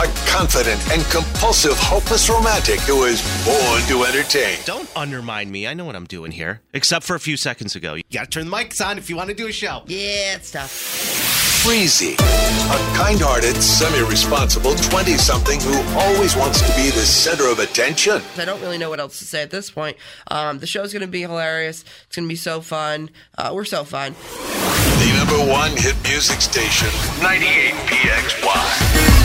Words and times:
a 0.00 0.06
confident 0.26 0.80
and 0.90 1.02
compulsive, 1.04 1.72
hopeless 1.76 2.28
romantic 2.28 2.80
who 2.80 3.04
is 3.04 3.22
born 3.44 3.82
to 3.88 4.04
entertain. 4.04 4.58
Don't 4.64 4.88
undermine 4.94 5.50
me. 5.50 5.66
I 5.66 5.74
know 5.74 5.86
what 5.86 5.96
I'm 5.96 6.04
doing 6.04 6.32
here. 6.32 6.60
Except 6.74 7.04
for 7.04 7.16
a 7.16 7.20
few 7.20 7.36
seconds 7.36 7.74
ago. 7.74 7.94
You 7.94 8.02
gotta 8.12 8.28
turn 8.28 8.50
the 8.50 8.56
mics 8.56 8.84
on 8.84 8.98
if 8.98 9.08
you 9.08 9.16
want 9.16 9.30
to 9.30 9.34
do 9.34 9.46
a 9.46 9.52
show. 9.52 9.82
Yeah, 9.86 10.36
it's 10.36 10.50
tough. 10.50 11.62
Breezy, 11.64 12.12
a 12.14 12.78
kind 12.94 13.18
hearted, 13.20 13.56
semi 13.56 14.06
responsible 14.08 14.74
20 14.76 15.14
something 15.14 15.60
who 15.60 15.74
always 15.98 16.36
wants 16.36 16.60
to 16.60 16.68
be 16.76 16.90
the 16.90 17.00
center 17.00 17.50
of 17.50 17.58
attention. 17.58 18.20
I 18.36 18.44
don't 18.44 18.60
really 18.60 18.78
know 18.78 18.90
what 18.90 19.00
else 19.00 19.18
to 19.18 19.24
say 19.24 19.42
at 19.42 19.50
this 19.50 19.70
point. 19.70 19.96
Um, 20.30 20.60
the 20.60 20.66
show's 20.66 20.92
going 20.92 21.00
to 21.00 21.08
be 21.08 21.22
hilarious. 21.22 21.84
It's 22.06 22.14
going 22.14 22.28
to 22.28 22.32
be 22.32 22.36
so 22.36 22.60
fun. 22.60 23.10
Uh, 23.36 23.50
we're 23.52 23.64
so 23.64 23.82
fun. 23.82 24.12
The 24.12 25.12
number 25.16 25.50
one 25.50 25.72
hit 25.72 25.96
music 26.04 26.40
station, 26.40 26.88
98 27.20 27.72
PXY. 27.72 29.15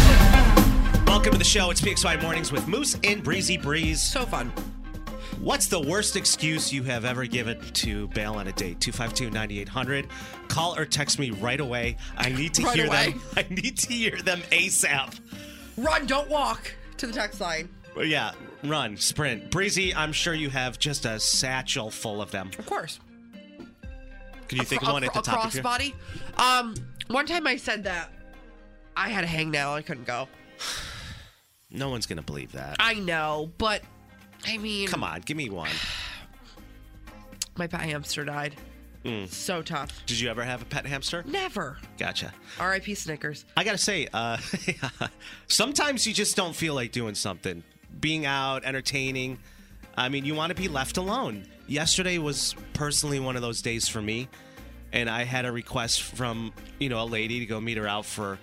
Welcome 1.22 1.34
to 1.34 1.38
the 1.38 1.44
show. 1.46 1.70
It's 1.70 1.82
PXY 1.82 2.20
Mornings 2.24 2.52
with 2.52 2.68
Moose 2.68 2.98
and 3.04 3.24
Breezy 3.24 3.56
Breeze. 3.56 4.02
So 4.02 4.26
fun. 4.26 4.52
What's 5.40 5.68
the 5.68 5.80
worst 5.80 6.16
excuse 6.16 6.74
you 6.74 6.82
have 6.82 7.06
ever 7.06 7.28
given 7.28 7.62
to 7.74 8.08
bail 8.08 8.34
on 8.34 8.48
a 8.48 8.52
date? 8.54 8.80
252 8.80 9.30
9800. 9.30 10.08
Call 10.48 10.76
or 10.76 10.84
text 10.84 11.20
me 11.20 11.30
right 11.30 11.60
away. 11.60 11.98
I 12.18 12.30
need 12.30 12.56
to 12.56 12.64
Right 12.64 12.76
hear 12.76 12.88
away. 12.88 13.12
them. 13.12 13.22
I 13.38 13.46
need 13.52 13.78
to 13.78 13.94
hear 13.94 14.18
them 14.20 14.42
ASAP. 14.50 15.20
Run, 15.78 16.08
don't 16.08 16.28
walk 16.28 16.74
to 16.98 17.06
the 17.06 17.14
text 17.14 17.40
line. 17.40 17.70
Well, 17.96 18.06
yeah, 18.06 18.32
run, 18.64 18.98
sprint. 18.98 19.52
Breezy, 19.52 19.94
I'm 19.94 20.14
sure 20.14 20.34
you 20.34 20.50
have 20.50 20.80
just 20.80 21.06
a 21.06 21.20
satchel 21.20 21.92
full 21.92 22.20
of 22.20 22.32
them. 22.32 22.50
Of 22.58 22.66
course. 22.66 23.00
Can 24.48 24.58
you 24.58 24.64
think 24.64 24.82
a, 24.82 24.88
of 24.88 24.94
one 24.94 25.04
at 25.04 25.14
the 25.14 25.20
a 25.20 25.22
top 25.22 25.46
of 25.46 25.54
your 25.54 25.64
crossbody. 25.64 25.94
Um, 26.38 26.74
one 27.10 27.28
time 27.28 27.46
I 27.46 27.58
said 27.58 27.84
that 27.84 28.10
I 28.98 29.10
had 29.10 29.24
a 29.24 29.28
hangnail. 29.28 29.74
I 29.74 29.84
couldn't 29.84 30.08
go. 30.08 30.28
No 31.72 31.90
one's 31.90 32.06
going 32.06 32.18
to 32.18 32.24
believe 32.24 32.52
that. 32.52 32.76
I 32.80 32.96
know, 32.96 33.52
but 33.58 33.82
I 34.46 34.58
mean, 34.58 34.88
Come 34.88 35.04
on, 35.04 35.22
give 35.22 35.38
me 35.38 35.50
one. 35.50 35.70
my 37.58 37.68
pet 37.68 37.82
hamster 37.82 38.26
died. 38.26 38.56
Mm. 39.06 39.28
So 39.30 39.62
tough. 39.62 40.04
Did 40.06 40.20
you 40.20 40.30
ever 40.30 40.44
have 40.44 40.62
a 40.62 40.66
pet 40.66 40.86
hamster? 40.86 41.24
Never. 41.26 41.78
Gotcha. 41.98 42.34
R.I.P. 42.60 42.94
Snickers. 42.94 43.46
I 43.58 43.64
gotta 43.64 43.78
say, 43.80 44.08
uh, 44.14 44.38
sometimes 45.48 46.06
you 46.06 46.14
just 46.14 46.36
don't 46.36 46.56
feel 46.56 46.76
like 46.76 46.92
doing 46.92 47.16
something, 47.16 47.64
being 48.00 48.26
out, 48.26 48.64
entertaining. 48.64 49.40
I 49.98 50.10
mean, 50.10 50.24
you 50.26 50.36
want 50.36 50.56
to 50.56 50.62
be 50.62 50.68
left 50.68 50.98
alone. 50.98 51.46
Yesterday 51.68 52.18
was 52.20 52.56
personally 52.74 53.20
one 53.20 53.36
of 53.36 53.42
those 53.42 53.62
days 53.62 53.88
for 53.88 54.02
me, 54.02 54.30
and 54.94 55.10
I 55.10 55.24
had 55.24 55.46
a 55.46 55.52
request 55.52 56.04
from 56.04 56.54
you 56.80 56.90
know 56.90 57.02
a 57.02 57.06
lady 57.06 57.40
to 57.40 57.46
go 57.48 57.60
meet 57.60 57.78
her 57.78 57.88
out 57.88 58.06
for 58.06 58.38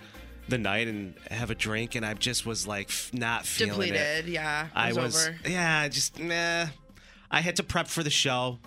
the 0.48 0.58
night 0.58 0.88
and 0.88 1.14
have 1.30 1.50
a 1.50 1.54
drink, 1.54 1.94
and 1.94 2.04
I 2.04 2.14
just 2.14 2.46
was 2.46 2.66
like 2.66 2.88
f- 2.88 3.10
not 3.12 3.44
feeling 3.46 3.72
Depleted. 3.92 3.96
it. 4.00 4.24
Yeah. 4.28 4.66
It 4.66 4.70
I 4.74 4.92
was, 4.92 5.26
over. 5.28 5.36
yeah, 5.46 5.86
just 5.88 6.18
nah. 6.18 6.66
I 7.30 7.40
had 7.40 7.56
to 7.56 7.62
prep 7.62 7.88
for 7.88 8.02
the 8.02 8.10
show. 8.10 8.58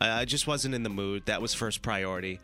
I 0.00 0.20
I 0.20 0.24
just 0.24 0.46
wasn't 0.46 0.74
in 0.74 0.82
the 0.82 0.90
mood. 0.90 1.24
That 1.26 1.40
was 1.42 1.54
first 1.54 1.82
priority. 1.82 2.40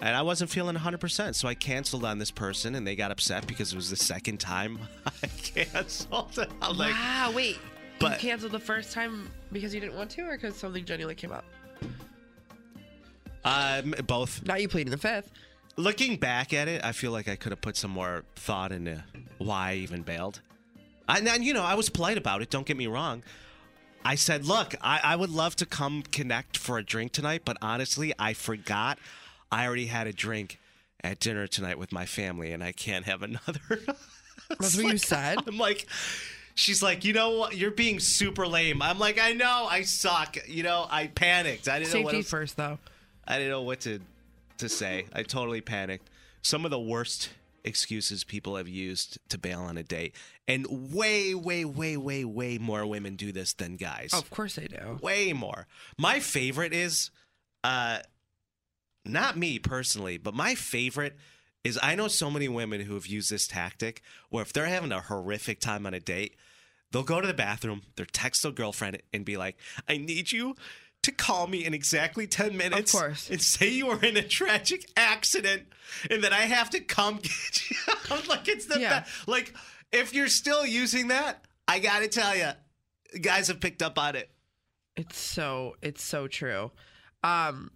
And 0.00 0.14
I 0.14 0.22
wasn't 0.22 0.50
feeling 0.50 0.74
100%. 0.76 1.34
So 1.36 1.46
I 1.48 1.54
canceled 1.54 2.04
on 2.04 2.18
this 2.18 2.30
person, 2.32 2.74
and 2.74 2.84
they 2.86 2.96
got 2.96 3.10
upset 3.12 3.46
because 3.46 3.72
it 3.72 3.76
was 3.76 3.88
the 3.90 3.96
second 3.96 4.38
time 4.40 4.78
I 5.22 5.26
canceled. 5.28 6.36
I'm 6.62 6.76
like, 6.76 6.92
wow. 6.92 7.32
Wait. 7.34 7.58
but- 8.00 8.20
you 8.20 8.28
canceled 8.28 8.52
the 8.52 8.58
first 8.58 8.92
time 8.92 9.30
because 9.52 9.72
you 9.72 9.80
didn't 9.80 9.94
want 9.96 10.10
to, 10.10 10.22
or 10.22 10.32
because 10.32 10.56
something 10.56 10.84
genuinely 10.84 11.14
came 11.14 11.30
up? 11.32 11.44
um, 13.44 13.94
both. 14.06 14.42
Now 14.44 14.56
you 14.56 14.68
pleading 14.68 14.90
the 14.90 14.98
fifth. 14.98 15.30
Looking 15.76 16.16
back 16.16 16.52
at 16.52 16.68
it, 16.68 16.84
I 16.84 16.92
feel 16.92 17.10
like 17.10 17.28
I 17.28 17.36
could 17.36 17.50
have 17.50 17.60
put 17.60 17.76
some 17.76 17.90
more 17.90 18.24
thought 18.36 18.70
into 18.70 19.02
why 19.38 19.70
I 19.70 19.74
even 19.76 20.02
bailed. 20.02 20.40
And 21.08 21.26
then, 21.26 21.42
you 21.42 21.52
know, 21.52 21.62
I 21.64 21.74
was 21.74 21.88
polite 21.88 22.16
about 22.16 22.42
it. 22.42 22.50
Don't 22.50 22.66
get 22.66 22.76
me 22.76 22.86
wrong. 22.86 23.22
I 24.04 24.14
said, 24.14 24.46
look, 24.46 24.74
I, 24.80 25.00
I 25.02 25.16
would 25.16 25.30
love 25.30 25.56
to 25.56 25.66
come 25.66 26.02
connect 26.02 26.56
for 26.58 26.78
a 26.78 26.84
drink 26.84 27.12
tonight, 27.12 27.42
but 27.44 27.56
honestly, 27.60 28.12
I 28.18 28.34
forgot 28.34 28.98
I 29.50 29.66
already 29.66 29.86
had 29.86 30.06
a 30.06 30.12
drink 30.12 30.60
at 31.02 31.20
dinner 31.20 31.46
tonight 31.46 31.78
with 31.78 31.90
my 31.90 32.06
family, 32.06 32.52
and 32.52 32.62
I 32.62 32.72
can't 32.72 33.04
have 33.06 33.22
another. 33.22 33.60
That's 34.48 34.76
what 34.76 34.92
you 34.92 34.98
said. 34.98 35.38
I'm 35.46 35.58
like, 35.58 35.86
she's 36.54 36.82
like, 36.82 37.04
you 37.04 37.12
know 37.14 37.30
what? 37.38 37.56
You're 37.56 37.70
being 37.70 37.98
super 37.98 38.46
lame. 38.46 38.80
I'm 38.82 38.98
like, 38.98 39.18
I 39.20 39.32
know, 39.32 39.66
I 39.68 39.82
suck. 39.82 40.36
You 40.46 40.62
know, 40.62 40.86
I 40.90 41.06
panicked. 41.08 41.68
I 41.68 41.78
didn't 41.78 41.94
know 41.94 42.00
what 42.02 42.10
Safety 42.12 42.16
else- 42.18 42.30
first, 42.30 42.56
though. 42.56 42.78
I 43.26 43.38
didn't 43.38 43.50
know 43.50 43.62
what 43.62 43.80
to 43.80 44.00
to 44.58 44.68
say. 44.68 45.06
I 45.12 45.22
totally 45.22 45.60
panicked. 45.60 46.10
Some 46.42 46.64
of 46.64 46.70
the 46.70 46.80
worst 46.80 47.30
excuses 47.64 48.24
people 48.24 48.56
have 48.56 48.68
used 48.68 49.18
to 49.30 49.38
bail 49.38 49.60
on 49.60 49.78
a 49.78 49.82
date, 49.82 50.14
and 50.46 50.66
way, 50.92 51.34
way, 51.34 51.64
way, 51.64 51.96
way, 51.96 52.24
way 52.24 52.58
more 52.58 52.86
women 52.86 53.16
do 53.16 53.32
this 53.32 53.54
than 53.54 53.76
guys. 53.76 54.12
Of 54.12 54.30
course 54.30 54.56
they 54.56 54.66
do. 54.66 54.98
Way 55.00 55.32
more. 55.32 55.66
My 55.96 56.20
favorite 56.20 56.74
is, 56.74 57.10
uh, 57.62 58.00
not 59.04 59.36
me 59.36 59.58
personally, 59.58 60.18
but 60.18 60.34
my 60.34 60.54
favorite 60.54 61.16
is 61.62 61.78
I 61.82 61.94
know 61.94 62.08
so 62.08 62.30
many 62.30 62.48
women 62.48 62.82
who 62.82 62.94
have 62.94 63.06
used 63.06 63.30
this 63.30 63.48
tactic 63.48 64.02
where 64.28 64.42
if 64.42 64.52
they're 64.52 64.66
having 64.66 64.92
a 64.92 65.00
horrific 65.00 65.60
time 65.60 65.86
on 65.86 65.94
a 65.94 66.00
date, 66.00 66.36
they'll 66.92 67.02
go 67.02 67.20
to 67.20 67.26
the 67.26 67.34
bathroom, 67.34 67.82
they'll 67.96 68.06
text 68.12 68.42
their 68.42 68.52
girlfriend 68.52 69.02
and 69.12 69.24
be 69.24 69.36
like, 69.36 69.56
I 69.88 69.96
need 69.96 70.30
you 70.30 70.54
to 71.04 71.12
call 71.12 71.46
me 71.46 71.64
in 71.64 71.72
exactly 71.72 72.26
10 72.26 72.56
minutes. 72.56 72.92
Of 72.92 73.00
course. 73.00 73.30
And 73.30 73.40
say 73.40 73.68
you 73.70 73.86
were 73.86 74.02
in 74.04 74.16
a 74.16 74.22
tragic 74.22 74.90
accident 74.96 75.62
and 76.10 76.22
that 76.24 76.32
I 76.32 76.40
have 76.42 76.70
to 76.70 76.80
come 76.80 77.16
get 77.22 77.70
you. 77.70 77.76
I'm 78.10 78.26
like, 78.26 78.48
it's 78.48 78.66
the 78.66 78.78
Yeah. 78.80 79.00
best. 79.00 79.28
Like, 79.28 79.54
if 79.92 80.12
you're 80.12 80.28
still 80.28 80.66
using 80.66 81.08
that, 81.08 81.44
I 81.68 81.78
got 81.78 82.00
to 82.00 82.08
tell 82.08 82.36
you, 82.36 82.50
guys 83.20 83.48
have 83.48 83.60
picked 83.60 83.82
up 83.82 83.98
on 83.98 84.16
it. 84.16 84.28
It's 84.96 85.18
so 85.18 85.76
it's 85.82 86.02
so 86.04 86.28
true. 86.28 86.70
Um 87.22 87.70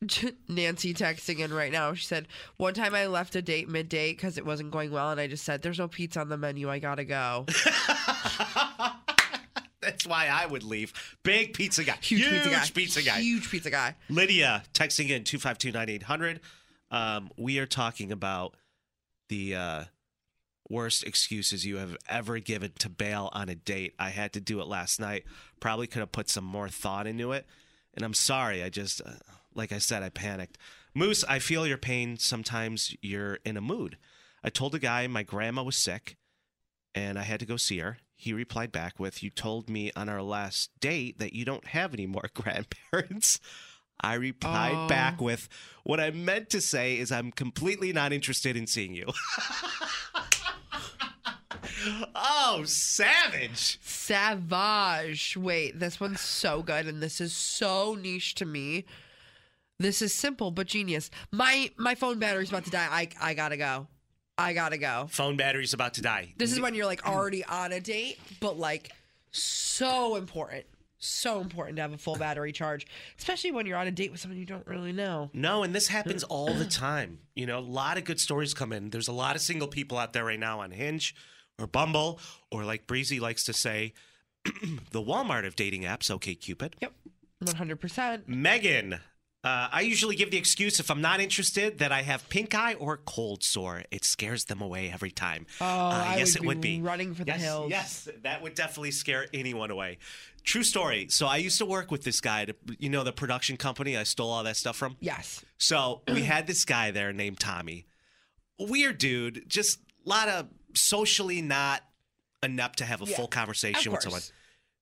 Nancy 0.48 0.94
texting 0.94 1.40
in 1.40 1.52
right 1.52 1.72
now. 1.72 1.92
She 1.94 2.06
said, 2.06 2.28
"One 2.56 2.72
time 2.74 2.94
I 2.94 3.06
left 3.08 3.34
a 3.34 3.42
date 3.42 3.68
mid 3.68 3.88
date 3.88 4.16
because 4.16 4.38
it 4.38 4.46
wasn't 4.46 4.70
going 4.70 4.92
well, 4.92 5.10
and 5.10 5.20
I 5.20 5.26
just 5.26 5.42
said, 5.44 5.60
"There's 5.62 5.80
no 5.80 5.88
pizza 5.88 6.20
on 6.20 6.28
the 6.28 6.36
menu. 6.36 6.70
I 6.70 6.78
gotta 6.78 7.04
go." 7.04 7.46
That's 9.80 10.06
why 10.06 10.26
I 10.26 10.46
would 10.46 10.64
leave. 10.64 10.92
Big 11.22 11.54
pizza 11.54 11.84
guy. 11.84 11.96
Huge, 12.00 12.28
pizza 12.28 12.50
guy. 12.50 12.64
pizza 12.74 13.02
guy. 13.02 13.20
Huge 13.20 13.50
pizza 13.50 13.70
guy. 13.70 13.94
Lydia 14.08 14.64
texting 14.74 15.10
in 15.10 15.22
252-9800. 15.22 16.40
Um, 16.90 17.30
we 17.36 17.58
are 17.58 17.66
talking 17.66 18.10
about 18.10 18.56
the 19.28 19.54
uh, 19.54 19.84
worst 20.68 21.04
excuses 21.04 21.64
you 21.64 21.76
have 21.76 21.96
ever 22.08 22.38
given 22.38 22.72
to 22.80 22.88
bail 22.88 23.30
on 23.32 23.48
a 23.48 23.54
date. 23.54 23.94
I 23.98 24.10
had 24.10 24.32
to 24.32 24.40
do 24.40 24.60
it 24.60 24.66
last 24.66 24.98
night. 24.98 25.24
Probably 25.60 25.86
could 25.86 26.00
have 26.00 26.12
put 26.12 26.28
some 26.28 26.44
more 26.44 26.68
thought 26.68 27.06
into 27.06 27.32
it. 27.32 27.46
And 27.94 28.04
I'm 28.04 28.14
sorry. 28.14 28.62
I 28.62 28.68
just, 28.70 29.00
uh, 29.04 29.12
like 29.54 29.72
I 29.72 29.78
said, 29.78 30.02
I 30.02 30.08
panicked. 30.08 30.58
Moose, 30.94 31.24
I 31.24 31.38
feel 31.38 31.66
your 31.66 31.78
pain. 31.78 32.16
Sometimes 32.16 32.96
you're 33.00 33.38
in 33.44 33.56
a 33.56 33.60
mood. 33.60 33.96
I 34.42 34.50
told 34.50 34.74
a 34.74 34.78
guy 34.78 35.06
my 35.06 35.22
grandma 35.22 35.62
was 35.62 35.76
sick 35.76 36.16
and 36.94 37.18
I 37.18 37.22
had 37.22 37.40
to 37.40 37.46
go 37.46 37.56
see 37.56 37.78
her. 37.78 37.98
He 38.20 38.32
replied 38.32 38.72
back 38.72 38.98
with, 38.98 39.22
You 39.22 39.30
told 39.30 39.70
me 39.70 39.92
on 39.94 40.08
our 40.08 40.20
last 40.22 40.70
date 40.80 41.20
that 41.20 41.32
you 41.34 41.44
don't 41.44 41.68
have 41.68 41.94
any 41.94 42.06
more 42.06 42.28
grandparents. 42.34 43.38
I 44.00 44.14
replied 44.14 44.74
Oh. 44.74 44.88
back 44.88 45.20
with, 45.20 45.48
What 45.84 46.00
I 46.00 46.10
meant 46.10 46.50
to 46.50 46.60
say 46.60 46.98
is 46.98 47.12
I'm 47.12 47.30
completely 47.30 47.92
not 47.92 48.12
interested 48.12 48.56
in 48.56 48.66
seeing 48.66 48.92
you. 48.92 49.06
oh, 52.14 52.62
savage. 52.64 53.78
Savage. 53.82 55.36
Wait, 55.36 55.78
this 55.78 56.00
one's 56.00 56.20
so 56.20 56.62
good 56.62 56.86
and 56.86 57.00
this 57.02 57.20
is 57.20 57.32
so 57.32 57.94
niche 57.94 58.34
to 58.36 58.44
me. 58.44 58.84
This 59.78 60.02
is 60.02 60.12
simple 60.12 60.50
but 60.50 60.66
genius. 60.66 61.08
My 61.30 61.70
my 61.76 61.94
phone 61.94 62.18
battery's 62.18 62.48
about 62.48 62.64
to 62.64 62.70
die. 62.72 62.88
I 62.90 63.08
I 63.20 63.34
gotta 63.34 63.56
go. 63.56 63.86
I 64.38 64.52
gotta 64.52 64.78
go. 64.78 65.08
Phone 65.10 65.36
battery's 65.36 65.74
about 65.74 65.94
to 65.94 66.02
die. 66.02 66.32
This 66.36 66.52
is 66.52 66.60
when 66.60 66.74
you're 66.74 66.86
like 66.86 67.06
already 67.06 67.44
on 67.44 67.72
a 67.72 67.80
date, 67.80 68.18
but 68.40 68.58
like 68.58 68.92
so 69.32 70.16
important. 70.16 70.64
So 71.00 71.40
important 71.40 71.76
to 71.76 71.82
have 71.82 71.92
a 71.92 71.98
full 71.98 72.16
battery 72.16 72.50
charge, 72.50 72.86
especially 73.18 73.52
when 73.52 73.66
you're 73.66 73.76
on 73.76 73.86
a 73.86 73.92
date 73.92 74.10
with 74.10 74.20
someone 74.20 74.38
you 74.38 74.46
don't 74.46 74.66
really 74.66 74.92
know. 74.92 75.30
No, 75.32 75.62
and 75.62 75.72
this 75.72 75.86
happens 75.86 76.24
all 76.24 76.52
the 76.52 76.64
time. 76.64 77.20
You 77.36 77.46
know, 77.46 77.58
a 77.58 77.60
lot 77.60 77.98
of 77.98 78.04
good 78.04 78.18
stories 78.18 78.52
come 78.52 78.72
in. 78.72 78.90
There's 78.90 79.06
a 79.06 79.12
lot 79.12 79.36
of 79.36 79.42
single 79.42 79.68
people 79.68 79.96
out 79.96 80.12
there 80.12 80.24
right 80.24 80.40
now 80.40 80.60
on 80.60 80.72
Hinge 80.72 81.14
or 81.56 81.68
Bumble, 81.68 82.18
or 82.50 82.64
like 82.64 82.88
Breezy 82.88 83.20
likes 83.20 83.44
to 83.44 83.52
say, 83.52 83.92
the 84.90 85.02
Walmart 85.02 85.46
of 85.46 85.54
dating 85.54 85.82
apps, 85.82 86.10
OK 86.10 86.34
Cupid. 86.34 86.74
Yep. 86.80 86.92
100%. 87.44 88.26
Megan, 88.26 88.98
uh, 89.44 89.68
I 89.70 89.82
usually 89.82 90.16
give 90.16 90.30
the 90.30 90.36
excuse 90.36 90.80
if 90.80 90.90
I'm 90.90 91.00
not 91.00 91.20
interested 91.20 91.78
that 91.78 91.92
I 91.92 92.02
have 92.02 92.28
pink 92.28 92.54
eye 92.54 92.74
or 92.74 92.96
cold 92.98 93.42
sore. 93.44 93.84
It 93.90 94.04
scares 94.04 94.44
them 94.46 94.60
away 94.60 94.90
every 94.92 95.10
time. 95.12 95.46
Oh, 95.60 95.64
Uh, 95.64 96.04
I 96.06 96.16
yes, 96.18 96.34
would 96.34 96.42
it 96.44 96.46
would 96.46 96.60
be 96.60 96.80
running 96.80 97.14
for 97.14 97.24
the 97.24 97.32
yes, 97.32 97.40
hills. 97.42 97.70
Yes, 97.70 98.08
that 98.22 98.42
would 98.42 98.54
definitely 98.54 98.90
scare 98.90 99.26
anyone 99.32 99.70
away. 99.70 99.98
True 100.44 100.62
story. 100.64 101.06
So 101.10 101.26
I 101.26 101.36
used 101.36 101.58
to 101.58 101.66
work 101.66 101.90
with 101.90 102.02
this 102.04 102.20
guy. 102.20 102.46
To, 102.46 102.54
you 102.78 102.88
know 102.88 103.04
the 103.04 103.12
production 103.12 103.56
company 103.56 103.96
I 103.96 104.02
stole 104.04 104.30
all 104.30 104.42
that 104.44 104.56
stuff 104.56 104.76
from. 104.76 104.96
Yes. 105.00 105.44
So 105.58 106.02
we 106.08 106.22
had 106.22 106.46
this 106.46 106.64
guy 106.64 106.90
there 106.90 107.12
named 107.12 107.38
Tommy. 107.38 107.86
Weird 108.58 108.98
dude, 108.98 109.44
just 109.48 109.78
a 110.04 110.08
lot 110.08 110.28
of 110.28 110.46
socially 110.74 111.42
not 111.42 111.82
inept 112.42 112.78
to 112.78 112.84
have 112.84 113.02
a 113.02 113.04
Yeah, 113.04 113.16
full 113.16 113.28
conversation 113.28 113.92
with 113.92 114.02
someone. 114.02 114.22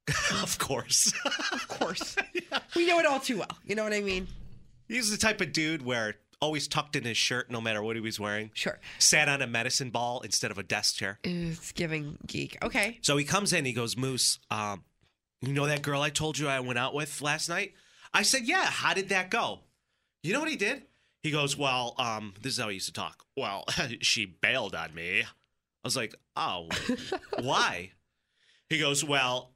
of 0.43 0.57
course. 0.59 1.13
Of 1.53 1.69
course. 1.69 2.17
We 2.77 2.87
know 2.87 2.99
it 2.99 3.07
all 3.07 3.21
too 3.21 3.39
well. 3.39 3.57
You 3.65 3.75
know 3.75 3.83
what 3.85 3.93
I 3.95 4.01
mean? 4.03 4.29
He's 4.89 5.11
the 5.11 5.17
type 5.17 5.41
of 5.41 5.53
dude 5.53 5.83
where 5.83 6.17
always 6.41 6.69
tucked 6.69 6.97
in 6.97 7.05
his 7.05 7.17
shirt 7.17 7.51
no 7.51 7.61
matter 7.61 7.83
what 7.83 7.97
he 7.97 8.03
was 8.03 8.21
wearing. 8.21 8.51
Sure. 8.55 8.79
Sat 8.99 9.29
on 9.29 9.43
a 9.43 9.47
medicine 9.47 9.91
ball 9.91 10.21
instead 10.21 10.51
of 10.51 10.59
a 10.59 10.63
desk 10.63 10.97
chair. 10.97 11.19
It's 11.25 11.73
giving 11.73 12.19
geek. 12.27 12.57
Okay. 12.63 12.99
So 13.03 13.17
he 13.17 13.25
comes 13.25 13.53
in, 13.53 13.65
he 13.65 13.73
goes, 13.73 13.97
Moose, 13.97 14.39
um, 14.51 14.85
you 15.41 15.53
know 15.53 15.67
that 15.67 15.83
girl 15.83 16.03
I 16.03 16.11
told 16.11 16.39
you 16.39 16.49
I 16.49 16.61
went 16.61 16.79
out 16.79 16.95
with 16.95 17.23
last 17.23 17.49
night? 17.49 17.75
I 18.13 18.23
said, 18.23 18.43
Yeah, 18.45 18.65
how 18.65 18.95
did 18.95 19.09
that 19.11 19.31
go? 19.31 19.61
You 20.23 20.33
know 20.33 20.41
what 20.41 20.51
he 20.51 20.57
did? 20.57 20.83
He 21.23 21.31
goes, 21.31 21.57
Well, 21.57 21.95
um, 21.99 22.35
this 22.41 22.55
is 22.55 22.59
how 22.59 22.69
he 22.69 22.75
used 22.75 22.87
to 22.87 22.93
talk. 22.93 23.25
Well, 23.37 23.65
she 24.01 24.25
bailed 24.27 24.75
on 24.75 24.95
me. 24.95 25.23
I 25.23 25.27
was 25.85 25.97
like, 25.97 26.15
Oh, 26.37 26.69
why? 27.41 27.93
He 28.69 28.79
goes, 28.79 29.05
Well, 29.05 29.53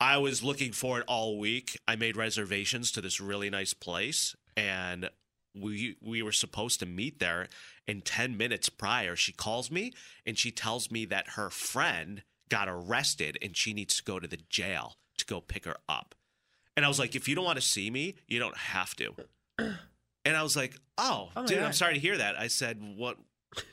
I 0.00 0.18
was 0.18 0.42
looking 0.42 0.72
for 0.72 0.98
it 0.98 1.04
all 1.06 1.38
week. 1.38 1.78
I 1.86 1.96
made 1.96 2.16
reservations 2.16 2.90
to 2.92 3.00
this 3.00 3.20
really 3.20 3.50
nice 3.50 3.72
place 3.74 4.34
and 4.56 5.10
we 5.54 5.96
we 6.00 6.22
were 6.22 6.32
supposed 6.32 6.80
to 6.80 6.86
meet 6.86 7.18
there 7.18 7.48
and 7.86 8.04
10 8.04 8.36
minutes 8.38 8.70
prior 8.70 9.14
she 9.14 9.32
calls 9.32 9.70
me 9.70 9.92
and 10.24 10.38
she 10.38 10.50
tells 10.50 10.90
me 10.90 11.04
that 11.04 11.30
her 11.30 11.50
friend 11.50 12.22
got 12.48 12.68
arrested 12.68 13.38
and 13.40 13.56
she 13.56 13.72
needs 13.72 13.96
to 13.96 14.02
go 14.02 14.18
to 14.18 14.28
the 14.28 14.38
jail 14.50 14.94
to 15.16 15.24
go 15.24 15.40
pick 15.40 15.64
her 15.64 15.76
up. 15.88 16.14
And 16.76 16.84
I 16.84 16.88
was 16.88 16.98
like, 16.98 17.14
if 17.14 17.26
you 17.28 17.34
don't 17.34 17.44
want 17.44 17.56
to 17.56 17.66
see 17.66 17.90
me, 17.90 18.16
you 18.26 18.38
don't 18.38 18.56
have 18.56 18.94
to. 18.96 19.14
And 20.24 20.36
I 20.36 20.44
was 20.44 20.54
like, 20.54 20.76
oh, 20.98 21.30
Oh 21.34 21.44
dude, 21.44 21.58
I'm 21.58 21.72
sorry 21.72 21.94
to 21.94 22.00
hear 22.00 22.16
that. 22.16 22.38
I 22.38 22.46
said, 22.46 22.78
what? 22.80 23.16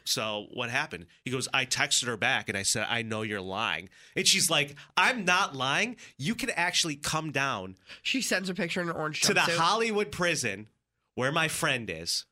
So 0.03 0.47
what 0.53 0.69
happened? 0.69 1.05
He 1.23 1.31
goes, 1.31 1.47
I 1.53 1.65
texted 1.65 2.05
her 2.07 2.17
back 2.17 2.49
and 2.49 2.57
I 2.57 2.63
said, 2.63 2.87
I 2.89 3.01
know 3.01 3.21
you're 3.21 3.41
lying. 3.41 3.89
And 4.15 4.27
she's 4.27 4.49
like, 4.49 4.75
I'm 4.97 5.25
not 5.25 5.55
lying. 5.55 5.97
You 6.17 6.35
can 6.35 6.49
actually 6.51 6.95
come 6.95 7.31
down 7.31 7.75
She 8.01 8.21
sends 8.21 8.49
a 8.49 8.53
picture 8.53 8.81
in 8.81 8.89
an 8.89 8.95
orange 8.95 9.21
to 9.21 9.33
the 9.33 9.41
jumpsuit. 9.41 9.57
Hollywood 9.57 10.11
prison 10.11 10.67
where 11.15 11.31
my 11.31 11.47
friend 11.47 11.89
is. 11.89 12.25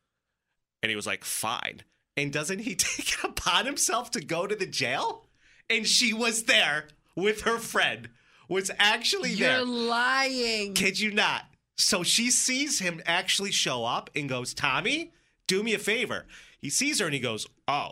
And 0.82 0.90
he 0.90 0.96
was 0.96 1.08
like, 1.08 1.24
fine. 1.24 1.84
And 2.16 2.32
doesn't 2.32 2.60
he 2.60 2.76
take 2.76 3.14
it 3.14 3.24
upon 3.24 3.66
himself 3.66 4.12
to 4.12 4.22
go 4.22 4.48
to 4.48 4.56
the 4.56 4.66
jail? 4.66 5.26
And 5.70 5.86
she 5.86 6.14
was 6.14 6.44
there 6.44 6.88
with 7.16 7.42
her 7.42 7.58
friend, 7.58 8.10
was 8.48 8.72
actually 8.80 9.36
there. 9.36 9.58
You're 9.58 9.66
lying. 9.68 10.74
Kid 10.74 11.00
you 11.00 11.12
not. 11.12 11.44
So 11.76 12.04
she 12.04 12.32
sees 12.32 12.80
him 12.80 13.02
actually 13.06 13.52
show 13.52 13.86
up 13.86 14.10
and 14.16 14.28
goes, 14.28 14.54
Tommy, 14.54 15.12
do 15.46 15.62
me 15.62 15.74
a 15.74 15.80
favor. 15.80 16.26
He 16.60 16.70
sees 16.70 17.00
her 17.00 17.06
and 17.06 17.14
he 17.14 17.20
goes, 17.20 17.48
Oh, 17.68 17.92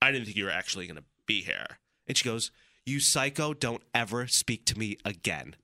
I 0.00 0.10
didn't 0.12 0.26
think 0.26 0.36
you 0.36 0.44
were 0.44 0.50
actually 0.50 0.86
going 0.86 0.96
to 0.96 1.04
be 1.26 1.42
here. 1.42 1.78
And 2.06 2.16
she 2.16 2.24
goes, 2.28 2.50
You 2.86 3.00
psycho, 3.00 3.54
don't 3.54 3.82
ever 3.94 4.26
speak 4.26 4.64
to 4.66 4.78
me 4.78 4.96
again. 5.04 5.56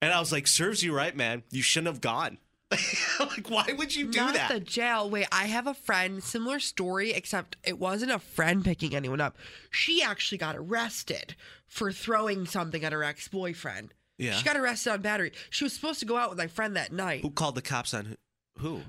And 0.00 0.12
I 0.12 0.20
was 0.20 0.32
like, 0.32 0.46
Serves 0.46 0.82
you 0.82 0.94
right, 0.94 1.16
man. 1.16 1.42
You 1.50 1.62
shouldn't 1.62 1.92
have 1.94 2.00
gone. 2.00 2.38
like, 3.20 3.50
why 3.50 3.66
would 3.76 3.94
you 3.94 4.06
do 4.06 4.18
Not 4.18 4.34
that? 4.34 4.50
the 4.50 4.60
jail. 4.60 5.10
Wait, 5.10 5.26
I 5.30 5.44
have 5.44 5.66
a 5.66 5.74
friend, 5.74 6.22
similar 6.22 6.58
story, 6.58 7.12
except 7.12 7.56
it 7.64 7.78
wasn't 7.78 8.12
a 8.12 8.18
friend 8.18 8.64
picking 8.64 8.94
anyone 8.94 9.20
up. 9.20 9.36
She 9.70 10.02
actually 10.02 10.38
got 10.38 10.56
arrested 10.56 11.36
for 11.66 11.92
throwing 11.92 12.46
something 12.46 12.82
at 12.82 12.92
her 12.92 13.04
ex 13.04 13.28
boyfriend. 13.28 13.92
Yeah. 14.18 14.32
She 14.36 14.44
got 14.44 14.56
arrested 14.56 14.90
on 14.90 15.02
battery. 15.02 15.32
She 15.50 15.64
was 15.64 15.72
supposed 15.74 16.00
to 16.00 16.06
go 16.06 16.16
out 16.16 16.30
with 16.30 16.38
my 16.38 16.46
friend 16.46 16.76
that 16.76 16.92
night. 16.92 17.22
Who 17.22 17.30
called 17.30 17.56
the 17.56 17.62
cops 17.62 17.92
on 17.92 18.16
who? 18.58 18.80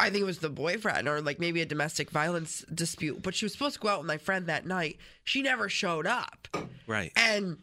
I 0.00 0.10
think 0.10 0.22
it 0.22 0.26
was 0.26 0.38
the 0.38 0.50
boyfriend 0.50 1.08
or 1.08 1.20
like 1.20 1.38
maybe 1.38 1.60
a 1.60 1.66
domestic 1.66 2.10
violence 2.10 2.64
dispute, 2.74 3.22
but 3.22 3.34
she 3.34 3.44
was 3.44 3.52
supposed 3.52 3.74
to 3.74 3.80
go 3.80 3.88
out 3.88 3.98
with 4.00 4.08
my 4.08 4.18
friend 4.18 4.46
that 4.46 4.66
night. 4.66 4.98
She 5.22 5.40
never 5.40 5.68
showed 5.68 6.06
up. 6.06 6.48
Right. 6.86 7.12
And, 7.16 7.58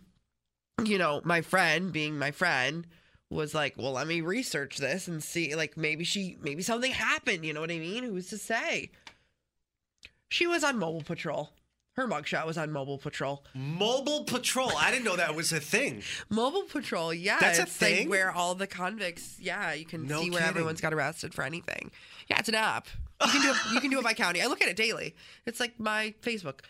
you 0.83 0.97
know, 0.97 1.21
my 1.25 1.41
friend, 1.41 1.91
being 1.91 2.17
my 2.17 2.31
friend, 2.31 2.87
was 3.29 3.53
like, 3.53 3.75
well, 3.77 3.93
let 3.93 4.07
me 4.07 4.21
research 4.21 4.77
this 4.77 5.07
and 5.07 5.23
see, 5.23 5.55
like, 5.55 5.77
maybe 5.77 6.03
she, 6.03 6.37
maybe 6.41 6.61
something 6.61 6.91
happened. 6.91 7.45
You 7.45 7.53
know 7.53 7.61
what 7.61 7.71
I 7.71 7.79
mean? 7.79 8.03
Who's 8.03 8.27
to 8.29 8.37
say? 8.37 8.91
She 10.29 10.47
was 10.47 10.63
on 10.63 10.79
mobile 10.79 11.03
patrol. 11.03 11.51
Her 11.97 12.07
mugshot 12.07 12.45
was 12.45 12.57
on 12.57 12.71
mobile 12.71 12.97
patrol. 12.97 13.43
Mobile 13.53 14.23
patrol. 14.23 14.71
I 14.77 14.91
didn't 14.91 15.03
know 15.03 15.17
that 15.17 15.35
was 15.35 15.51
a 15.51 15.59
thing. 15.59 16.03
Mobile 16.29 16.63
patrol, 16.63 17.13
yeah. 17.13 17.37
That's 17.39 17.59
a 17.59 17.63
it's 17.63 17.81
like 17.81 17.91
thing? 17.91 18.09
where 18.09 18.31
all 18.31 18.55
the 18.55 18.65
convicts, 18.67 19.37
yeah, 19.41 19.73
you 19.73 19.85
can 19.85 20.07
No 20.07 20.21
see 20.21 20.29
where 20.29 20.39
kidding. 20.39 20.49
everyone's 20.49 20.79
got 20.81 20.93
arrested 20.93 21.33
for 21.33 21.43
anything. 21.43 21.91
Yeah, 22.29 22.39
it's 22.39 22.47
an 22.49 22.55
app. 22.55 22.87
You 23.25 23.29
can 23.31 23.41
do 23.41 23.49
it, 23.51 23.57
you 23.73 23.79
can 23.81 23.89
do 23.91 23.99
it 23.99 24.03
by 24.05 24.13
county. 24.13 24.41
I 24.41 24.47
look 24.47 24.61
at 24.61 24.69
it 24.69 24.77
daily. 24.77 25.15
It's 25.45 25.59
like 25.59 25.79
my 25.79 26.13
Facebook. 26.23 26.61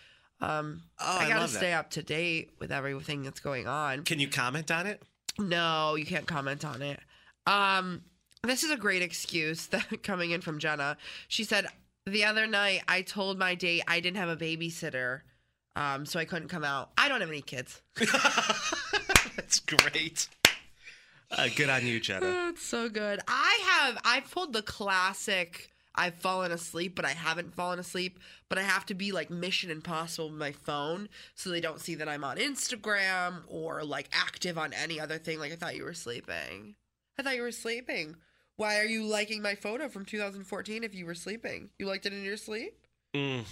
Um, 0.42 0.82
Oh, 1.00 1.18
I 1.20 1.26
I 1.26 1.30
gotta 1.30 1.42
that. 1.52 1.58
stay 1.58 1.74
up 1.74 1.92
to 1.92 2.02
date 2.02 2.50
with 2.60 2.72
everything 2.72 3.22
that's 3.22 3.40
going 3.40 3.68
on. 3.68 4.04
Can 4.04 4.20
you 4.20 4.28
comment 4.28 4.72
on 4.72 4.88
it? 4.88 5.04
No, 5.38 5.94
you 5.96 6.06
can't 6.06 6.26
comment 6.26 6.66
on 6.66 6.82
it. 6.82 7.00
Um, 7.46 8.02
this 8.44 8.64
is 8.64 8.72
a 8.72 8.76
great 8.78 9.04
excuse 9.04 9.68
that 9.68 10.02
coming 10.02 10.32
in 10.32 10.42
from 10.42 10.58
Jenna. 10.58 10.98
She 11.28 11.44
said 11.44 11.68
the 12.06 12.26
other 12.26 12.48
night 12.48 12.84
I 12.88 13.02
told 13.02 13.38
my 13.38 13.56
date 13.56 13.84
I 13.88 14.00
didn't 14.00 14.18
have 14.18 14.30
a 14.30 14.38
babysitter, 14.38 15.22
um, 15.76 16.06
so 16.06 16.20
I 16.20 16.26
couldn't 16.26 16.50
come 16.50 16.64
out. 16.64 16.92
I 16.98 17.08
don't 17.10 17.22
have 17.22 17.30
any 17.30 17.42
kids. 17.42 17.82
That's 19.36 19.60
great. 19.60 20.28
Uh, 21.30 21.48
good 21.56 21.70
on 21.70 21.86
you, 21.86 22.00
Jenna. 22.00 22.26
That's 22.26 22.64
so 22.64 22.90
good. 22.90 23.20
I 23.28 23.60
have 23.70 23.98
I've 24.04 24.32
pulled 24.32 24.54
the 24.54 24.62
classic 24.62 25.72
I've 25.94 26.16
fallen 26.16 26.52
asleep, 26.52 26.96
but 26.96 27.06
I 27.06 27.12
haven't 27.12 27.54
fallen 27.54 27.80
asleep. 27.80 28.20
But 28.50 28.58
I 28.58 28.64
have 28.64 28.86
to 28.88 28.94
be 28.94 29.12
like 29.12 29.30
Mission 29.30 29.70
Impossible 29.70 30.30
with 30.30 30.38
my 30.38 30.52
phone 30.52 31.10
so 31.36 31.50
they 31.50 31.62
don't 31.62 31.82
see 31.82 31.96
that 31.96 32.10
I'm 32.10 32.24
on 32.24 32.38
Instagram 32.38 33.44
or 33.48 33.84
like 33.84 34.10
active 34.14 34.58
on 34.58 34.74
any 34.74 35.00
other 35.00 35.18
thing. 35.18 35.40
Like 35.40 35.52
I 35.52 35.56
thought 35.56 35.76
you 35.76 35.84
were 35.84 35.94
sleeping. 35.94 36.76
I 37.18 37.24
thought 37.24 37.36
you 37.36 37.42
were 37.42 37.52
sleeping. 37.52 38.16
Why 38.62 38.78
are 38.80 38.86
you 38.86 39.06
liking 39.06 39.42
my 39.42 39.56
photo 39.56 39.90
from 39.90 40.06
2014 40.06 40.84
if 40.84 40.94
you 40.94 41.08
were 41.08 41.16
sleeping? 41.16 41.70
You 41.80 41.88
liked 41.88 42.06
it 42.06 42.14
in 42.14 42.24
your 42.24 42.38
sleep? 42.38 42.74
Mm. 43.16 43.44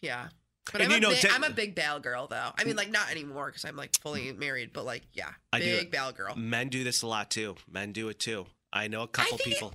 Yeah. 0.00 0.28
But 0.72 0.82
And 0.82 0.92
I'm, 0.92 0.98
a 0.98 1.00
know, 1.00 1.10
big, 1.10 1.18
te- 1.18 1.28
I'm 1.32 1.42
a 1.42 1.50
big 1.50 1.74
bail 1.74 1.98
girl, 1.98 2.28
though. 2.28 2.50
I 2.56 2.62
mean, 2.62 2.76
like, 2.76 2.92
not 2.92 3.10
anymore 3.10 3.46
because 3.46 3.64
I'm 3.64 3.74
like 3.74 3.96
fully 4.00 4.30
married, 4.32 4.72
but 4.72 4.84
like, 4.84 5.02
yeah, 5.12 5.30
I 5.52 5.58
big 5.58 5.82
it. 5.86 5.90
bail 5.90 6.12
girl. 6.12 6.36
Men 6.36 6.68
do 6.68 6.84
this 6.84 7.02
a 7.02 7.08
lot 7.08 7.30
too. 7.32 7.56
Men 7.68 7.90
do 7.90 8.08
it 8.10 8.20
too. 8.20 8.46
I 8.72 8.86
know 8.86 9.02
a 9.02 9.08
couple 9.08 9.38
think 9.38 9.48
it- 9.48 9.54
people. 9.54 9.74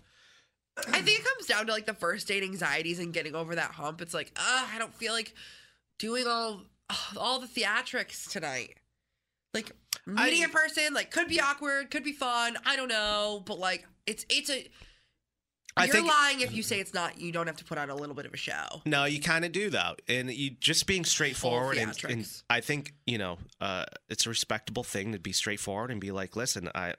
I 0.77 1.01
think 1.01 1.19
it 1.19 1.25
comes 1.25 1.45
down 1.47 1.65
to 1.67 1.73
like 1.73 1.85
the 1.85 1.93
first 1.93 2.27
date 2.27 2.43
anxieties 2.43 2.99
and 2.99 3.13
getting 3.13 3.35
over 3.35 3.55
that 3.55 3.71
hump. 3.71 4.01
It's 4.01 4.13
like, 4.13 4.31
ah, 4.37 4.71
I 4.73 4.79
don't 4.79 4.93
feel 4.95 5.11
like 5.11 5.33
doing 5.99 6.25
all 6.27 6.61
all 7.17 7.39
the 7.39 7.47
theatrics 7.47 8.29
tonight. 8.31 8.75
Like 9.53 9.71
meeting 10.05 10.41
I- 10.41 10.45
in 10.45 10.49
person, 10.51 10.93
like 10.93 11.11
could 11.11 11.27
be 11.27 11.41
awkward, 11.41 11.91
could 11.91 12.03
be 12.05 12.13
fun. 12.13 12.57
I 12.65 12.77
don't 12.77 12.87
know, 12.89 13.43
but 13.45 13.59
like 13.59 13.85
it's 14.07 14.25
it's 14.29 14.49
a. 14.49 14.67
I 15.77 15.87
You're 15.87 16.05
lying 16.05 16.39
if 16.39 16.53
you 16.53 16.63
say 16.63 16.79
it's 16.79 16.93
not. 16.93 17.19
You 17.19 17.33
don't 17.33 17.47
have 17.47 17.57
to 17.57 17.65
put 17.65 17.77
on 17.77 17.89
a 17.89 17.95
little 17.95 18.15
bit 18.15 18.25
of 18.25 18.33
a 18.33 18.37
show. 18.37 18.81
No, 18.85 19.03
you 19.03 19.19
kind 19.19 19.43
of 19.43 19.51
do 19.51 19.69
though, 19.69 19.95
and 20.07 20.31
you 20.31 20.51
just 20.51 20.87
being 20.87 21.03
straightforward. 21.03 21.77
And, 21.77 21.93
and. 22.07 22.25
I 22.49 22.61
think 22.61 22.93
you 23.05 23.17
know 23.17 23.39
uh, 23.59 23.83
it's 24.09 24.25
a 24.25 24.29
respectable 24.29 24.83
thing 24.83 25.11
to 25.11 25.19
be 25.19 25.33
straightforward 25.33 25.91
and 25.91 25.99
be 25.99 26.11
like, 26.11 26.37
"Listen, 26.37 26.69
I, 26.73 26.93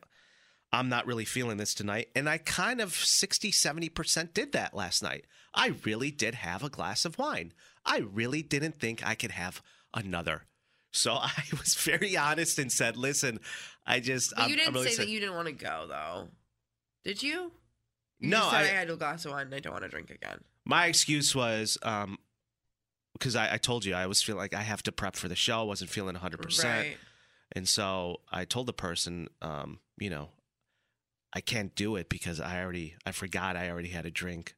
I'm 0.73 0.89
not 0.89 1.07
really 1.07 1.25
feeling 1.25 1.57
this 1.57 1.75
tonight. 1.75 2.09
And 2.15 2.29
I 2.29 2.39
kind 2.39 2.81
of 2.81 2.95
60, 2.95 3.51
70% 3.51 4.35
did 4.35 4.53
that 4.53 4.75
last 4.75 5.03
night. 5.03 5.25
I 5.55 5.75
really 5.85 6.11
did 6.11 6.35
have 6.35 6.63
a 6.63 6.69
glass 6.69 7.05
of 7.05 7.19
wine. 7.19 7.53
I 7.85 7.99
really 7.99 8.43
didn't 8.43 8.79
think 8.79 9.07
I 9.07 9.15
could 9.15 9.31
have 9.31 9.63
another. 9.95 10.43
So 10.93 11.13
I 11.21 11.33
was 11.53 11.75
very 11.75 12.17
honest 12.17 12.59
and 12.59 12.71
said, 12.71 12.97
listen, 12.97 13.41
I 13.87 14.01
just. 14.01 14.35
But 14.35 14.45
I'm, 14.45 14.51
you 14.51 14.57
didn't 14.57 14.69
I'm 14.69 14.75
really 14.75 14.89
say 14.89 14.95
sick." 14.97 15.07
that 15.07 15.11
you 15.11 15.21
didn't 15.21 15.35
want 15.35 15.49
to 15.49 15.55
go 15.55 15.87
though, 15.89 16.29
did 17.07 17.23
you? 17.23 17.53
You 18.19 18.31
No, 18.31 18.43
I, 18.43 18.63
I- 18.63 18.65
had 18.65 18.91
a 18.91 18.97
glass 18.97 19.25
of 19.25 19.31
wine 19.33 19.47
and 19.47 19.55
I 19.55 19.61
don't 19.61 19.73
want 19.73 19.85
to 19.85 19.89
drink 19.89 20.11
again. 20.11 20.41
My 20.65 20.87
excuse 20.87 21.35
was 21.37 21.79
um, 21.83 22.19
because 23.13 23.37
I, 23.37 23.55
I 23.55 23.57
told 23.59 23.85
you 23.85 23.95
I 23.95 24.07
was 24.07 24.21
feeling 24.23 24.41
like 24.41 24.55
I 24.55 24.63
have 24.63 24.83
to 24.85 24.93
prep 24.93 25.15
for 25.15 25.29
the 25.29 25.37
show. 25.37 25.61
I 25.61 25.63
wasn't 25.63 25.91
feeling 25.91 26.17
100%. 26.17 26.95
And 27.53 27.69
so 27.69 28.21
I 28.33 28.45
told 28.45 28.67
the 28.67 28.73
person, 28.73 29.29
um, 29.41 29.79
you 29.99 30.11
know, 30.11 30.31
I 31.33 31.41
can't 31.41 31.73
do 31.77 31.95
it 31.95 32.09
because 32.09 32.41
I 32.41 32.61
already, 32.61 32.97
I 33.07 33.13
forgot 33.13 33.57
I 33.57 33.71
already 33.71 33.91
had 33.91 34.05
a 34.05 34.11
drink 34.11 34.57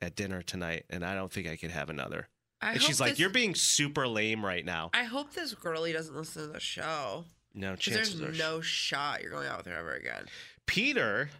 at 0.00 0.16
dinner 0.16 0.42
tonight 0.42 0.86
and 0.90 1.04
I 1.04 1.14
don't 1.14 1.30
think 1.30 1.46
I 1.46 1.56
could 1.56 1.70
have 1.70 1.88
another. 1.88 2.28
I 2.60 2.72
and 2.72 2.82
she's 2.82 3.00
like, 3.00 3.10
this- 3.10 3.20
You're 3.20 3.30
being 3.30 3.54
super 3.54 4.08
lame 4.08 4.44
right 4.44 4.64
now. 4.64 4.90
I 4.92 5.04
hope 5.04 5.34
this 5.34 5.54
girlie 5.54 5.92
doesn't 5.92 6.16
listen 6.16 6.48
to 6.48 6.52
the 6.52 6.60
show. 6.60 7.24
No 7.54 7.76
chances 7.76 8.18
there's 8.18 8.38
no 8.38 8.60
shot 8.60 9.22
you're 9.22 9.30
going 9.30 9.46
out 9.46 9.58
with 9.58 9.66
her 9.66 9.78
ever 9.78 9.94
again. 9.94 10.26
Peter 10.66 11.30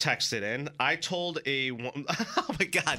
texted 0.00 0.42
in. 0.42 0.68
I 0.80 0.96
told 0.96 1.38
a 1.46 1.70
oh 2.36 2.56
my 2.58 2.64
god. 2.66 2.98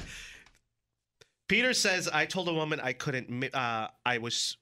Peter 1.48 1.74
says 1.74 2.08
I 2.08 2.24
told 2.26 2.48
a 2.48 2.54
woman 2.54 2.80
I 2.80 2.92
couldn't. 2.92 3.54
Uh, 3.54 3.88
I 4.06 4.18
was 4.18 4.56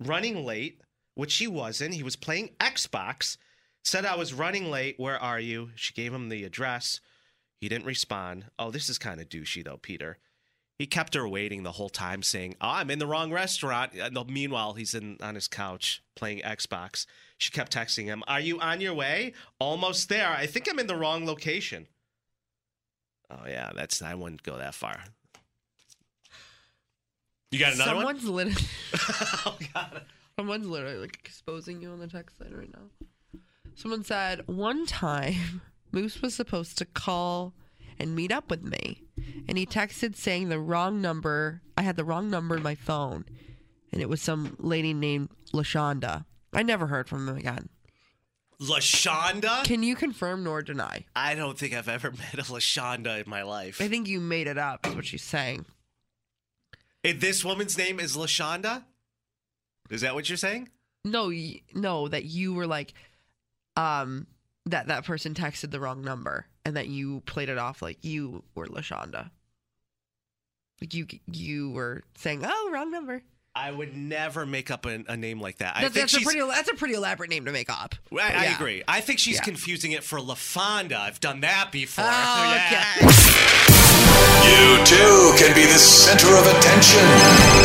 running 0.00 0.44
late, 0.44 0.80
which 1.14 1.32
she 1.32 1.46
wasn't. 1.46 1.94
He 1.94 2.02
was 2.02 2.16
playing 2.16 2.50
Xbox. 2.58 3.36
Said 3.84 4.04
I 4.04 4.16
was 4.16 4.32
running 4.32 4.70
late. 4.70 4.94
Where 4.98 5.18
are 5.18 5.40
you? 5.40 5.70
She 5.74 5.92
gave 5.92 6.14
him 6.14 6.28
the 6.28 6.44
address. 6.44 7.00
He 7.60 7.68
didn't 7.68 7.86
respond. 7.86 8.46
Oh, 8.58 8.70
this 8.70 8.88
is 8.88 8.98
kind 8.98 9.20
of 9.20 9.28
douchey 9.28 9.64
though, 9.64 9.76
Peter. 9.76 10.18
He 10.80 10.86
kept 10.86 11.12
her 11.12 11.28
waiting 11.28 11.62
the 11.62 11.72
whole 11.72 11.90
time, 11.90 12.22
saying, 12.22 12.56
"Oh, 12.58 12.70
I'm 12.70 12.90
in 12.90 12.98
the 12.98 13.06
wrong 13.06 13.30
restaurant." 13.30 13.92
And 13.92 14.16
meanwhile, 14.30 14.72
he's 14.72 14.94
in 14.94 15.18
on 15.20 15.34
his 15.34 15.46
couch 15.46 16.02
playing 16.14 16.40
Xbox. 16.40 17.04
She 17.36 17.50
kept 17.50 17.70
texting 17.70 18.04
him, 18.04 18.22
"Are 18.26 18.40
you 18.40 18.58
on 18.60 18.80
your 18.80 18.94
way? 18.94 19.34
Almost 19.58 20.08
there. 20.08 20.30
I 20.30 20.46
think 20.46 20.70
I'm 20.70 20.78
in 20.78 20.86
the 20.86 20.96
wrong 20.96 21.26
location." 21.26 21.86
Oh 23.28 23.46
yeah, 23.46 23.72
that's 23.76 24.00
I 24.00 24.14
wouldn't 24.14 24.42
go 24.42 24.56
that 24.56 24.74
far. 24.74 25.04
You 27.50 27.58
got 27.58 27.74
another 27.74 27.90
Someone's 27.90 28.24
literally, 28.24 28.56
one? 28.90 29.28
oh 29.44 29.58
god. 29.74 30.02
someone's 30.38 30.66
literally 30.66 30.96
like 30.96 31.18
exposing 31.22 31.82
you 31.82 31.90
on 31.90 31.98
the 31.98 32.08
text 32.08 32.40
line 32.40 32.54
right 32.54 32.72
now. 32.72 33.40
Someone 33.74 34.02
said 34.02 34.48
one 34.48 34.86
time 34.86 35.60
Moose 35.92 36.22
was 36.22 36.34
supposed 36.34 36.78
to 36.78 36.86
call 36.86 37.52
and 38.00 38.16
meet 38.16 38.32
up 38.32 38.50
with 38.50 38.64
me, 38.64 39.02
and 39.46 39.58
he 39.58 39.66
texted 39.66 40.16
saying 40.16 40.48
the 40.48 40.58
wrong 40.58 41.00
number. 41.00 41.62
I 41.76 41.82
had 41.82 41.96
the 41.96 42.04
wrong 42.04 42.30
number 42.30 42.56
in 42.56 42.62
my 42.62 42.74
phone, 42.74 43.24
and 43.92 44.00
it 44.00 44.08
was 44.08 44.22
some 44.22 44.56
lady 44.58 44.94
named 44.94 45.30
Lashonda. 45.52 46.24
I 46.52 46.62
never 46.62 46.86
heard 46.86 47.08
from 47.08 47.28
him 47.28 47.36
again. 47.36 47.68
Lashonda? 48.60 49.64
Can 49.64 49.82
you 49.82 49.96
confirm 49.96 50.44
nor 50.44 50.62
deny? 50.62 51.06
I 51.16 51.34
don't 51.34 51.58
think 51.58 51.74
I've 51.74 51.88
ever 51.88 52.10
met 52.34 52.34
a 52.34 52.42
Lashonda 52.42 53.24
in 53.24 53.30
my 53.30 53.42
life. 53.42 53.80
I 53.80 53.88
think 53.88 54.08
you 54.08 54.20
made 54.20 54.46
it 54.46 54.58
up. 54.58 54.86
Is 54.86 54.94
what 54.94 55.06
she's 55.06 55.22
saying. 55.22 55.64
Eh, 57.04 57.14
this 57.16 57.44
woman's 57.44 57.78
name 57.78 58.00
is 58.00 58.16
Lashonda? 58.16 58.84
Is 59.90 60.02
that 60.02 60.14
what 60.14 60.28
you're 60.28 60.36
saying? 60.38 60.68
No, 61.04 61.32
no, 61.74 62.08
that 62.08 62.24
you 62.24 62.52
were 62.52 62.66
like, 62.66 62.92
um, 63.76 64.26
that 64.66 64.88
that 64.88 65.04
person 65.04 65.34
texted 65.34 65.70
the 65.70 65.80
wrong 65.80 66.02
number, 66.02 66.46
and 66.64 66.76
that 66.76 66.88
you 66.88 67.20
played 67.26 67.48
it 67.48 67.58
off 67.58 67.82
like 67.82 68.04
you 68.04 68.44
were 68.54 68.66
Lashonda. 68.66 69.30
Like 70.80 70.94
you, 70.94 71.06
you 71.26 71.70
were 71.70 72.02
saying, 72.14 72.42
"Oh, 72.44 72.70
wrong 72.72 72.90
number." 72.90 73.22
I 73.54 73.72
would 73.72 73.96
never 73.96 74.46
make 74.46 74.70
up 74.70 74.86
a, 74.86 75.02
a 75.08 75.16
name 75.16 75.40
like 75.40 75.58
that. 75.58 75.76
I 75.76 75.80
That's, 75.82 75.94
think 75.94 76.02
that's 76.04 76.14
a 76.14 76.18
she's. 76.18 76.24
pretty. 76.26 76.40
That's 76.48 76.70
a 76.70 76.74
pretty 76.74 76.94
elaborate 76.94 77.30
name 77.30 77.46
to 77.46 77.52
make 77.52 77.68
up. 77.68 77.96
I, 78.12 78.16
I 78.16 78.44
Yeah. 78.44 78.54
agree. 78.54 78.82
I 78.86 79.00
think 79.00 79.18
she's 79.18 79.36
Yeah. 79.36 79.42
confusing 79.42 79.90
it 79.92 80.04
for 80.04 80.20
LaFonda. 80.20 80.94
I've 80.94 81.18
done 81.18 81.40
that 81.40 81.72
before. 81.72 82.04
Oh, 82.06 82.08
Yeah. 82.54 82.84
okay. 83.00 83.10
You 84.46 84.84
too 84.86 85.34
can 85.36 85.54
be 85.54 85.66
the 85.66 85.78
center 85.78 86.30
of 86.36 86.46
attention. 86.46 87.02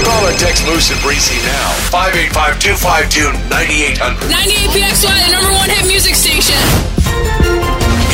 Call 0.04 0.26
or 0.26 0.34
text 0.40 0.66
Moose 0.66 0.90
and 0.92 1.00
Breezy 1.02 1.38
now. 1.46 1.70
585 1.94 2.60
252 2.60 3.32
9800. 3.50 4.32
98PXY, 4.34 5.26
the 5.28 5.32
number 5.32 5.54
one 5.54 5.70
hit 5.70 5.86
music 5.86 6.16
station. 6.16 6.58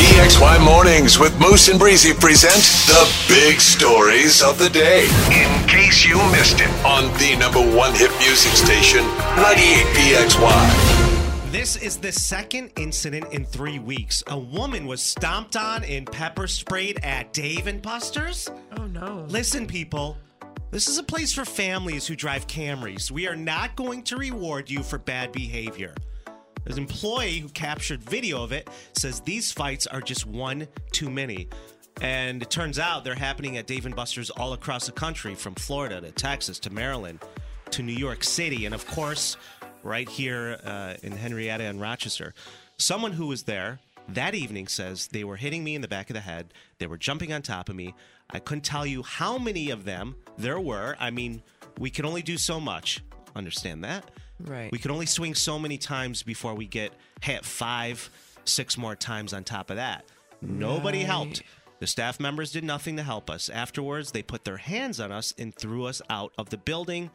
PXY 0.02 0.58
Mornings 0.64 1.20
with 1.20 1.38
Moose 1.38 1.68
and 1.68 1.78
Breezy 1.78 2.12
present 2.12 2.60
the 2.88 3.08
big 3.28 3.60
stories 3.60 4.42
of 4.42 4.58
the 4.58 4.68
day. 4.68 5.04
In 5.30 5.68
case 5.68 6.04
you 6.04 6.16
missed 6.32 6.60
it 6.60 6.68
on 6.84 7.04
the 7.20 7.36
number 7.38 7.60
one 7.60 7.94
hit 7.94 8.10
music 8.18 8.50
station, 8.50 9.04
98PXY. 9.38 11.52
This 11.52 11.76
is 11.76 11.98
the 11.98 12.10
second 12.10 12.72
incident 12.76 13.32
in 13.32 13.44
three 13.44 13.78
weeks. 13.78 14.24
A 14.26 14.36
woman 14.36 14.86
was 14.86 15.00
stomped 15.00 15.54
on 15.54 15.84
and 15.84 16.10
pepper 16.10 16.48
sprayed 16.48 16.98
at 17.04 17.32
Dave 17.32 17.68
and 17.68 17.80
Buster's. 17.80 18.50
Oh 18.76 18.88
no. 18.88 19.24
Listen, 19.28 19.68
people. 19.68 20.16
This 20.72 20.88
is 20.88 20.98
a 20.98 21.04
place 21.04 21.32
for 21.32 21.44
families 21.44 22.08
who 22.08 22.16
drive 22.16 22.48
Camrys. 22.48 23.12
We 23.12 23.28
are 23.28 23.36
not 23.36 23.76
going 23.76 24.02
to 24.04 24.16
reward 24.16 24.68
you 24.68 24.82
for 24.82 24.98
bad 24.98 25.30
behavior. 25.30 25.94
An 26.66 26.78
employee 26.78 27.38
who 27.38 27.48
captured 27.48 28.02
video 28.02 28.42
of 28.42 28.52
it 28.52 28.68
says 28.96 29.20
these 29.20 29.52
fights 29.52 29.86
are 29.86 30.00
just 30.00 30.26
one 30.26 30.68
too 30.92 31.10
many. 31.10 31.48
And 32.00 32.42
it 32.42 32.50
turns 32.50 32.78
out 32.78 33.04
they're 33.04 33.14
happening 33.14 33.56
at 33.58 33.66
Dave 33.66 33.86
and 33.86 33.94
Buster's 33.94 34.30
all 34.30 34.52
across 34.52 34.86
the 34.86 34.92
country, 34.92 35.34
from 35.34 35.54
Florida 35.54 36.00
to 36.00 36.10
Texas 36.10 36.58
to 36.60 36.70
Maryland 36.70 37.20
to 37.70 37.82
New 37.82 37.92
York 37.92 38.24
City, 38.24 38.66
and 38.66 38.74
of 38.74 38.86
course, 38.86 39.36
right 39.82 40.08
here 40.08 40.58
uh, 40.64 40.94
in 41.02 41.12
Henrietta 41.12 41.64
and 41.64 41.80
Rochester. 41.80 42.34
Someone 42.76 43.12
who 43.12 43.26
was 43.26 43.44
there 43.44 43.80
that 44.08 44.34
evening 44.34 44.66
says 44.66 45.08
they 45.08 45.24
were 45.24 45.36
hitting 45.36 45.62
me 45.64 45.74
in 45.74 45.82
the 45.82 45.88
back 45.88 46.10
of 46.10 46.14
the 46.14 46.20
head. 46.20 46.52
They 46.78 46.86
were 46.86 46.98
jumping 46.98 47.32
on 47.32 47.42
top 47.42 47.68
of 47.68 47.76
me. 47.76 47.94
I 48.30 48.38
couldn't 48.38 48.64
tell 48.64 48.84
you 48.86 49.02
how 49.02 49.38
many 49.38 49.70
of 49.70 49.84
them 49.84 50.16
there 50.36 50.60
were. 50.60 50.96
I 50.98 51.10
mean, 51.10 51.42
we 51.78 51.90
can 51.90 52.04
only 52.04 52.22
do 52.22 52.36
so 52.36 52.60
much. 52.60 53.02
Understand 53.36 53.84
that? 53.84 54.10
Right. 54.44 54.70
We 54.72 54.78
can 54.78 54.90
only 54.90 55.06
swing 55.06 55.34
so 55.34 55.58
many 55.58 55.78
times 55.78 56.22
before 56.22 56.54
we 56.54 56.66
get 56.66 56.92
hit 57.20 57.44
five, 57.44 58.10
six 58.44 58.76
more 58.76 58.96
times 58.96 59.32
on 59.32 59.44
top 59.44 59.70
of 59.70 59.76
that. 59.76 60.04
Nobody 60.40 61.02
helped. 61.02 61.42
The 61.78 61.86
staff 61.86 62.20
members 62.20 62.52
did 62.52 62.64
nothing 62.64 62.96
to 62.96 63.02
help 63.02 63.28
us. 63.30 63.48
Afterwards, 63.48 64.12
they 64.12 64.22
put 64.22 64.44
their 64.44 64.56
hands 64.56 65.00
on 65.00 65.10
us 65.10 65.34
and 65.38 65.54
threw 65.54 65.84
us 65.86 66.00
out 66.08 66.32
of 66.38 66.50
the 66.50 66.56
building 66.56 67.10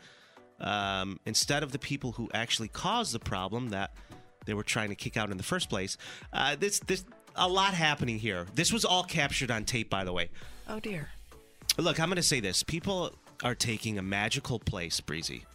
um, 0.60 1.20
instead 1.26 1.64
of 1.64 1.72
the 1.72 1.80
people 1.80 2.14
who 2.14 2.30
actually 2.34 2.68
caused 2.68 3.14
the 3.14 3.20
problem 3.20 3.70
that 3.70 3.94
they 4.46 4.54
were 4.54 4.64
trying 4.64 4.90
to 4.90 4.96
kick 4.96 5.18
out 5.18 5.32
in 5.32 5.38
the 5.38 5.44
first 5.44 5.70
place. 5.70 5.98
Uh, 6.34 6.56
this, 6.56 6.80
this, 6.80 7.06
a 7.36 7.48
lot 7.48 7.74
happening 7.74 8.18
here. 8.18 8.46
This 8.56 8.74
was 8.74 8.84
all 8.84 9.04
captured 9.04 9.52
on 9.52 9.66
tape, 9.66 9.90
by 9.90 10.04
the 10.04 10.14
way. 10.14 10.30
Oh 10.68 10.80
dear. 10.80 11.10
Look, 11.78 12.00
I'm 12.00 12.10
going 12.10 12.16
to 12.16 12.24
say 12.24 12.40
this. 12.40 12.64
People 12.64 13.14
are 13.44 13.56
taking 13.56 13.98
a 13.98 14.02
magical 14.02 14.58
place, 14.60 15.00
Breezy, 15.00 15.46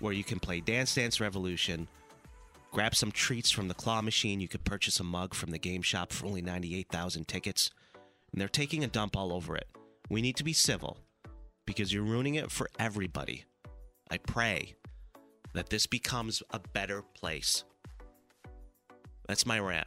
where 0.00 0.12
you 0.12 0.24
can 0.24 0.40
play 0.40 0.60
Dance 0.60 0.94
Dance 0.94 1.20
Revolution, 1.20 1.88
grab 2.72 2.94
some 2.94 3.12
treats 3.12 3.50
from 3.50 3.68
the 3.68 3.74
claw 3.74 4.02
machine. 4.02 4.40
You 4.40 4.48
could 4.48 4.64
purchase 4.64 4.98
a 5.00 5.04
mug 5.04 5.34
from 5.34 5.50
the 5.50 5.58
game 5.58 5.82
shop 5.82 6.12
for 6.12 6.26
only 6.26 6.42
98,000 6.42 7.28
tickets. 7.28 7.70
And 8.32 8.40
they're 8.40 8.48
taking 8.48 8.84
a 8.84 8.88
dump 8.88 9.16
all 9.16 9.32
over 9.32 9.56
it. 9.56 9.68
We 10.08 10.22
need 10.22 10.36
to 10.36 10.44
be 10.44 10.52
civil 10.52 10.98
because 11.66 11.92
you're 11.92 12.02
ruining 12.02 12.34
it 12.34 12.50
for 12.50 12.68
everybody. 12.78 13.44
I 14.10 14.18
pray 14.18 14.74
that 15.54 15.68
this 15.70 15.86
becomes 15.86 16.42
a 16.50 16.58
better 16.58 17.02
place. 17.14 17.64
That's 19.28 19.46
my 19.46 19.60
rant. 19.60 19.86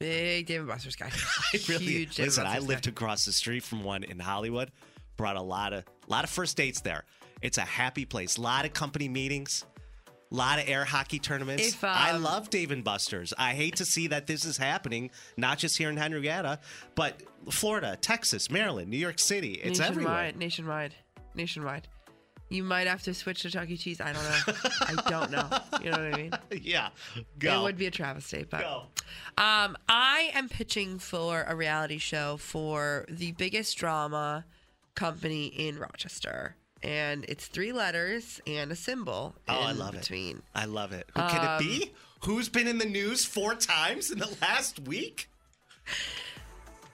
Big 0.00 0.46
Dave 0.46 0.60
and 0.60 0.68
Buster's 0.68 0.96
guy. 0.96 1.10
I 1.54 1.58
really 1.68 1.84
Huge 1.84 2.18
listen. 2.18 2.44
I 2.44 2.58
lived 2.58 2.86
guy. 2.86 2.90
across 2.90 3.24
the 3.24 3.32
street 3.32 3.62
from 3.62 3.84
one 3.84 4.02
in 4.02 4.18
Hollywood. 4.18 4.72
Brought 5.16 5.36
a 5.36 5.42
lot 5.42 5.72
of 5.72 5.84
lot 6.08 6.24
of 6.24 6.30
first 6.30 6.56
dates 6.56 6.80
there. 6.80 7.04
It's 7.42 7.58
a 7.58 7.62
happy 7.62 8.04
place. 8.04 8.36
A 8.36 8.40
lot 8.40 8.64
of 8.64 8.72
company 8.72 9.08
meetings. 9.08 9.64
A 10.30 10.34
lot 10.34 10.58
of 10.58 10.66
air 10.66 10.84
hockey 10.84 11.18
tournaments. 11.18 11.68
If, 11.68 11.84
I 11.84 12.12
um, 12.12 12.22
love 12.22 12.48
Dave 12.48 12.70
and 12.70 12.82
Buster's. 12.82 13.34
I 13.36 13.52
hate 13.52 13.76
to 13.76 13.84
see 13.84 14.06
that 14.06 14.26
this 14.26 14.46
is 14.46 14.56
happening, 14.56 15.10
not 15.36 15.58
just 15.58 15.76
here 15.76 15.90
in 15.90 15.96
Henrietta, 15.98 16.58
but 16.94 17.20
Florida, 17.50 17.98
Texas, 18.00 18.50
Maryland, 18.50 18.88
New 18.88 18.96
York 18.96 19.18
City. 19.18 19.60
It's 19.62 19.78
everywhere. 19.78 20.32
nationwide, 20.32 20.38
nationwide, 20.38 20.94
nationwide. 21.34 21.88
You 22.52 22.62
might 22.62 22.86
have 22.86 23.02
to 23.04 23.14
switch 23.14 23.42
to 23.42 23.50
Chuck 23.50 23.70
E. 23.70 23.78
Cheese. 23.78 24.00
I 24.00 24.12
don't 24.12 24.22
know. 24.22 24.54
I 24.80 25.10
don't 25.10 25.30
know. 25.30 25.48
You 25.82 25.90
know 25.90 26.04
what 26.04 26.14
I 26.14 26.16
mean? 26.16 26.32
Yeah, 26.62 26.90
go. 27.38 27.60
It 27.60 27.62
would 27.62 27.78
be 27.78 27.86
a 27.86 27.90
travesty, 27.90 28.44
but 28.48 28.60
go. 28.60 28.82
um, 29.42 29.76
I 29.88 30.30
am 30.34 30.50
pitching 30.50 30.98
for 30.98 31.44
a 31.48 31.56
reality 31.56 31.96
show 31.96 32.36
for 32.36 33.06
the 33.08 33.32
biggest 33.32 33.78
drama 33.78 34.44
company 34.94 35.46
in 35.46 35.78
Rochester, 35.78 36.56
and 36.82 37.24
it's 37.28 37.46
three 37.46 37.72
letters 37.72 38.40
and 38.46 38.70
a 38.72 38.76
symbol. 38.76 39.34
Oh, 39.48 39.60
I 39.60 39.72
love 39.72 39.94
it. 39.94 40.00
between. 40.00 40.42
I 40.54 40.64
love 40.66 40.92
it. 40.92 41.08
Who 41.14 41.20
can 41.22 41.44
it 41.44 41.58
be? 41.64 41.92
Who's 42.24 42.48
been 42.48 42.68
in 42.68 42.78
the 42.78 42.86
news 42.86 43.24
four 43.24 43.54
times 43.54 44.10
in 44.10 44.18
the 44.18 44.34
last 44.40 44.80
week? 44.80 45.28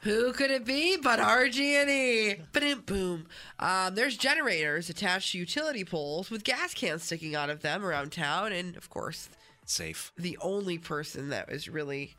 Who 0.02 0.32
could 0.32 0.50
it 0.50 0.64
be 0.64 0.96
but 0.96 1.18
RG&E? 1.18 2.36
Ba-dum, 2.52 2.82
boom. 2.86 3.26
Um, 3.58 3.94
there's 3.94 4.16
generators 4.16 4.88
attached 4.88 5.32
to 5.32 5.38
utility 5.38 5.84
poles 5.84 6.30
with 6.30 6.44
gas 6.44 6.72
cans 6.72 7.02
sticking 7.02 7.34
out 7.34 7.50
of 7.50 7.62
them 7.62 7.84
around 7.84 8.12
town, 8.12 8.52
and 8.52 8.76
of 8.76 8.88
course, 8.90 9.28
Safe. 9.66 10.12
the 10.16 10.38
only 10.40 10.78
person 10.78 11.30
that 11.30 11.50
is 11.50 11.68
really 11.68 12.14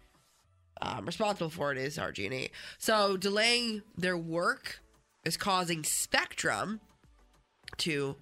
um, 0.81 1.05
responsible 1.05 1.49
for 1.49 1.71
it 1.71 1.77
is 1.77 1.97
RG&E. 1.97 2.49
So 2.77 3.15
delaying 3.17 3.81
their 3.97 4.17
work 4.17 4.81
is 5.23 5.37
causing 5.37 5.83
Spectrum 5.83 6.81
to 7.77 8.15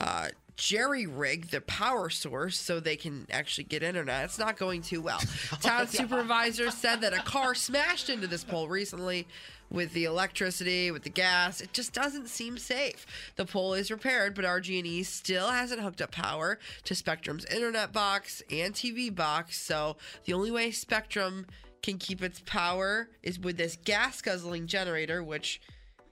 uh, 0.00 0.28
jerry 0.56 1.06
rig 1.06 1.50
the 1.50 1.60
power 1.62 2.08
source 2.08 2.56
so 2.56 2.78
they 2.78 2.96
can 2.96 3.26
actually 3.30 3.64
get 3.64 3.82
internet. 3.82 4.24
It's 4.24 4.38
not 4.38 4.56
going 4.56 4.82
too 4.82 5.00
well. 5.00 5.18
Town 5.60 5.88
supervisor 5.88 6.70
said 6.70 7.00
that 7.00 7.12
a 7.12 7.22
car 7.22 7.54
smashed 7.54 8.08
into 8.08 8.26
this 8.26 8.44
pole 8.44 8.68
recently 8.68 9.26
with 9.70 9.92
the 9.92 10.04
electricity, 10.04 10.90
with 10.90 11.02
the 11.02 11.10
gas. 11.10 11.60
It 11.60 11.72
just 11.72 11.92
doesn't 11.92 12.28
seem 12.28 12.58
safe. 12.58 13.06
The 13.36 13.46
pole 13.46 13.74
is 13.74 13.90
repaired, 13.90 14.34
but 14.34 14.44
RG&E 14.44 15.02
still 15.02 15.48
hasn't 15.48 15.80
hooked 15.80 16.00
up 16.00 16.12
power 16.12 16.58
to 16.84 16.94
Spectrum's 16.94 17.44
internet 17.46 17.92
box 17.92 18.42
and 18.50 18.72
TV 18.72 19.12
box. 19.12 19.58
So 19.60 19.96
the 20.24 20.34
only 20.34 20.50
way 20.50 20.70
Spectrum 20.70 21.46
can 21.82 21.98
keep 21.98 22.22
its 22.22 22.40
power 22.46 23.08
is 23.22 23.38
with 23.38 23.56
this 23.56 23.76
gas 23.76 24.22
guzzling 24.22 24.66
generator, 24.66 25.22
which 25.22 25.60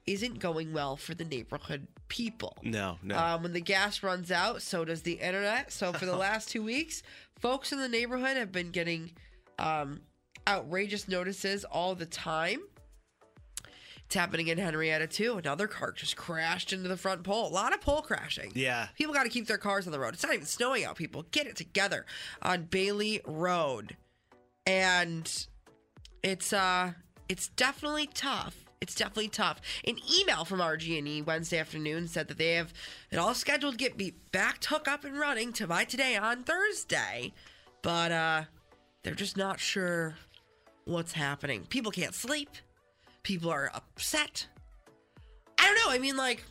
isn't 0.06 0.40
going 0.40 0.72
well 0.72 0.96
for 0.96 1.14
the 1.14 1.24
neighborhood 1.24 1.86
people. 2.12 2.58
No, 2.62 2.98
no. 3.02 3.16
Um, 3.16 3.42
when 3.42 3.54
the 3.54 3.60
gas 3.60 4.02
runs 4.02 4.30
out, 4.30 4.60
so 4.60 4.84
does 4.84 5.00
the 5.00 5.14
internet. 5.14 5.72
So 5.72 5.94
for 5.94 6.04
the 6.04 6.14
last 6.28 6.50
two 6.50 6.62
weeks, 6.62 7.02
folks 7.40 7.72
in 7.72 7.78
the 7.78 7.88
neighborhood 7.88 8.36
have 8.36 8.52
been 8.52 8.70
getting 8.70 9.12
um, 9.58 10.02
outrageous 10.46 11.08
notices 11.08 11.64
all 11.64 11.94
the 11.94 12.04
time. 12.04 12.60
It's 14.04 14.14
happening 14.14 14.48
in 14.48 14.58
Henrietta 14.58 15.06
too. 15.06 15.38
Another 15.38 15.66
car 15.66 15.90
just 15.90 16.14
crashed 16.18 16.74
into 16.74 16.86
the 16.86 16.98
front 16.98 17.22
pole. 17.22 17.48
A 17.48 17.54
lot 17.54 17.72
of 17.72 17.80
pole 17.80 18.02
crashing. 18.02 18.52
Yeah. 18.54 18.88
People 18.94 19.14
got 19.14 19.22
to 19.22 19.30
keep 19.30 19.46
their 19.46 19.56
cars 19.56 19.86
on 19.86 19.92
the 19.92 19.98
road. 19.98 20.12
It's 20.12 20.22
not 20.22 20.34
even 20.34 20.44
snowing 20.44 20.84
out, 20.84 20.96
people. 20.96 21.24
Get 21.30 21.46
it 21.46 21.56
together 21.56 22.04
on 22.42 22.64
Bailey 22.64 23.22
Road. 23.24 23.96
And 24.66 25.46
it's 26.22 26.52
uh 26.52 26.92
it's 27.30 27.48
definitely 27.48 28.10
tough. 28.12 28.61
It's 28.82 28.96
definitely 28.96 29.28
tough. 29.28 29.60
An 29.86 29.96
email 30.12 30.44
from 30.44 30.58
RG&E 30.58 31.22
Wednesday 31.22 31.58
afternoon 31.58 32.08
said 32.08 32.26
that 32.26 32.36
they 32.36 32.54
have 32.54 32.74
it 33.12 33.16
all 33.16 33.32
scheduled 33.32 33.74
to 33.74 33.78
get 33.78 33.96
be 33.96 34.14
back 34.32 34.64
hook 34.64 34.88
up 34.88 35.04
and 35.04 35.16
running 35.16 35.52
to 35.52 35.68
by 35.68 35.84
today 35.84 36.16
on 36.16 36.42
Thursday, 36.42 37.32
but 37.82 38.10
uh 38.10 38.42
they're 39.04 39.14
just 39.14 39.36
not 39.36 39.60
sure 39.60 40.16
what's 40.84 41.12
happening. 41.12 41.64
People 41.68 41.92
can't 41.92 42.12
sleep. 42.12 42.48
People 43.22 43.50
are 43.50 43.70
upset. 43.72 44.48
I 45.58 45.66
don't 45.66 45.76
know. 45.76 45.92
I 45.94 45.98
mean, 46.00 46.16
like 46.16 46.42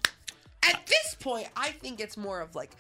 at 0.64 0.88
this 0.88 1.18
point, 1.20 1.50
I 1.58 1.72
think 1.72 2.00
it's 2.00 2.16
more 2.16 2.40
of 2.40 2.56
like 2.56 2.72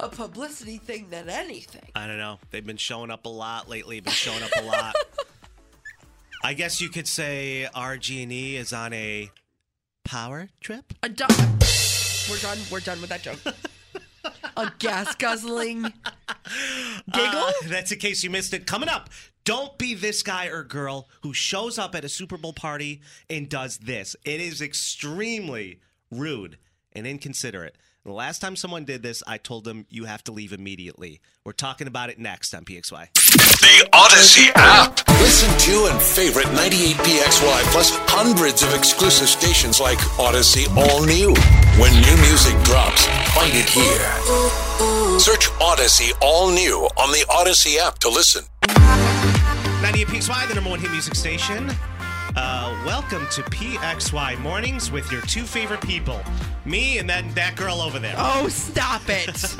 a 0.00 0.08
publicity 0.08 0.78
thing 0.78 1.10
than 1.10 1.28
anything. 1.28 1.90
I 1.94 2.06
don't 2.06 2.18
know. 2.18 2.38
They've 2.50 2.64
been 2.64 2.78
showing 2.78 3.10
up 3.10 3.26
a 3.26 3.28
lot 3.28 3.68
lately. 3.68 4.00
Been 4.00 4.14
showing 4.14 4.42
up 4.42 4.50
a 4.58 4.62
lot. 4.62 4.96
I 6.42 6.54
guess 6.54 6.80
you 6.80 6.88
could 6.88 7.08
say 7.08 7.68
RG&E 7.74 8.56
is 8.56 8.72
on 8.72 8.92
a 8.92 9.30
power 10.04 10.48
trip. 10.60 10.92
A 11.02 11.08
du- 11.08 11.26
We're 12.30 12.38
done. 12.38 12.58
We're 12.70 12.80
done 12.80 13.00
with 13.00 13.10
that 13.10 13.22
joke. 13.22 13.38
a 14.56 14.72
gas 14.78 15.14
guzzling 15.16 15.82
giggle. 17.12 17.40
Uh, 17.40 17.52
that's 17.66 17.92
in 17.92 17.98
case 17.98 18.22
you 18.22 18.30
missed 18.30 18.54
it. 18.54 18.66
Coming 18.66 18.88
up, 18.88 19.10
don't 19.44 19.76
be 19.78 19.94
this 19.94 20.22
guy 20.22 20.46
or 20.46 20.62
girl 20.62 21.08
who 21.22 21.32
shows 21.34 21.78
up 21.78 21.94
at 21.94 22.04
a 22.04 22.08
Super 22.08 22.36
Bowl 22.36 22.52
party 22.52 23.00
and 23.28 23.48
does 23.48 23.78
this. 23.78 24.14
It 24.24 24.40
is 24.40 24.60
extremely 24.62 25.80
rude 26.10 26.58
and 26.92 27.06
inconsiderate. 27.06 27.76
The 28.04 28.12
last 28.12 28.38
time 28.38 28.56
someone 28.56 28.84
did 28.84 29.02
this, 29.02 29.22
I 29.26 29.38
told 29.38 29.64
them 29.64 29.84
you 29.90 30.04
have 30.04 30.22
to 30.24 30.32
leave 30.32 30.52
immediately. 30.52 31.20
We're 31.44 31.52
talking 31.52 31.86
about 31.86 32.10
it 32.10 32.18
next 32.18 32.54
on 32.54 32.64
PXY. 32.64 33.12
The 33.12 33.88
Audacy 33.92 34.50
app. 34.54 35.06
Listen 35.20 35.50
to 35.58 35.90
and 35.92 36.00
favorite 36.00 36.46
98PXY 36.46 37.62
plus 37.72 37.90
hundreds 38.06 38.62
of 38.62 38.72
exclusive 38.74 39.28
stations 39.28 39.80
like 39.80 39.98
Audacy 40.16 40.68
All 40.76 41.04
New. 41.04 41.34
When 41.80 41.92
new 42.00 42.16
music 42.22 42.54
drops, 42.62 43.04
find 43.34 43.52
it 43.52 43.68
here. 43.68 45.18
Search 45.18 45.50
Audacy 45.58 46.12
All 46.22 46.50
New 46.50 46.88
on 46.96 47.10
the 47.10 47.26
Audacy 47.28 47.78
app 47.78 47.98
to 47.98 48.08
listen. 48.08 48.44
98 49.82 50.06
PXY, 50.06 50.48
the 50.48 50.54
number 50.54 50.70
one 50.70 50.78
hit 50.80 50.90
music 50.92 51.14
station. 51.14 51.70
Uh, 52.40 52.72
welcome 52.86 53.26
to 53.32 53.42
PXY 53.42 54.38
Mornings 54.38 54.92
with 54.92 55.10
your 55.10 55.20
two 55.22 55.42
favorite 55.42 55.80
people, 55.80 56.20
me 56.64 56.98
and 56.98 57.10
then 57.10 57.28
that 57.34 57.56
girl 57.56 57.80
over 57.80 57.98
there. 57.98 58.14
Oh, 58.16 58.46
stop 58.48 59.02
it! 59.08 59.56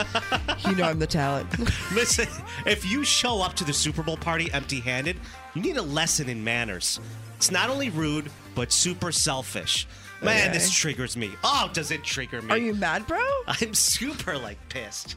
you 0.69 0.77
know 0.77 0.85
I'm 0.85 1.01
the 1.01 1.07
talent. 1.09 1.49
Listen, 1.93 2.29
if 2.67 2.89
you 2.89 3.03
show 3.03 3.43
up 3.43 3.55
to 3.55 3.65
the 3.65 3.73
Super 3.73 4.05
Bowl 4.05 4.17
party 4.17 4.49
empty 4.53 4.79
handed, 4.79 5.17
you 5.55 5.63
need 5.63 5.77
a 5.77 5.83
lesson 5.83 6.29
in 6.29 6.45
manners. 6.45 7.01
It's 7.37 7.51
not 7.51 7.69
only 7.69 7.91
rude, 7.91 8.31
but 8.55 8.71
super 8.71 9.11
selfish. 9.11 9.89
Man, 10.23 10.45
Okay. 10.51 10.53
this 10.53 10.71
triggers 10.73 11.17
me. 11.17 11.33
Oh, 11.43 11.69
does 11.73 11.91
it 11.91 12.05
trigger 12.05 12.41
me? 12.43 12.51
Are 12.51 12.59
you 12.59 12.77
mad, 12.77 13.09
bro? 13.09 13.19
I'm 13.49 13.75
super 13.75 14.39
like 14.39 14.57
pissed. 14.69 15.17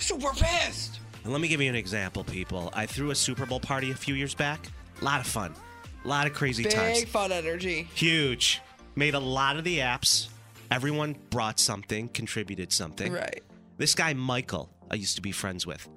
Super 0.00 0.30
pissed. 0.30 1.00
And 1.24 1.32
let 1.32 1.40
me 1.40 1.48
give 1.48 1.60
you 1.60 1.68
an 1.70 1.74
example, 1.76 2.22
people. 2.22 2.70
I 2.72 2.86
threw 2.86 3.10
a 3.10 3.16
Super 3.16 3.46
Bowl 3.46 3.58
party 3.58 3.90
a 3.90 3.96
few 3.96 4.14
years 4.14 4.32
back. 4.34 4.68
A 5.00 5.04
lot 5.04 5.18
of 5.18 5.26
fun. 5.26 5.52
A 6.04 6.08
lot 6.08 6.26
of 6.26 6.32
crazy 6.32 6.62
Big 6.62 6.72
times. 6.72 7.04
fun 7.04 7.32
energy. 7.32 7.88
Huge. 7.94 8.60
Made 8.94 9.14
a 9.14 9.20
lot 9.20 9.56
of 9.56 9.64
the 9.64 9.78
apps. 9.78 10.28
Everyone 10.70 11.16
brought 11.30 11.60
something, 11.60 12.08
contributed 12.08 12.72
something. 12.72 13.12
Right. 13.12 13.42
This 13.76 13.94
guy, 13.94 14.14
Michael, 14.14 14.70
I 14.90 14.94
used 14.94 15.16
to 15.16 15.22
be 15.22 15.32
friends 15.32 15.66
with. 15.66 15.88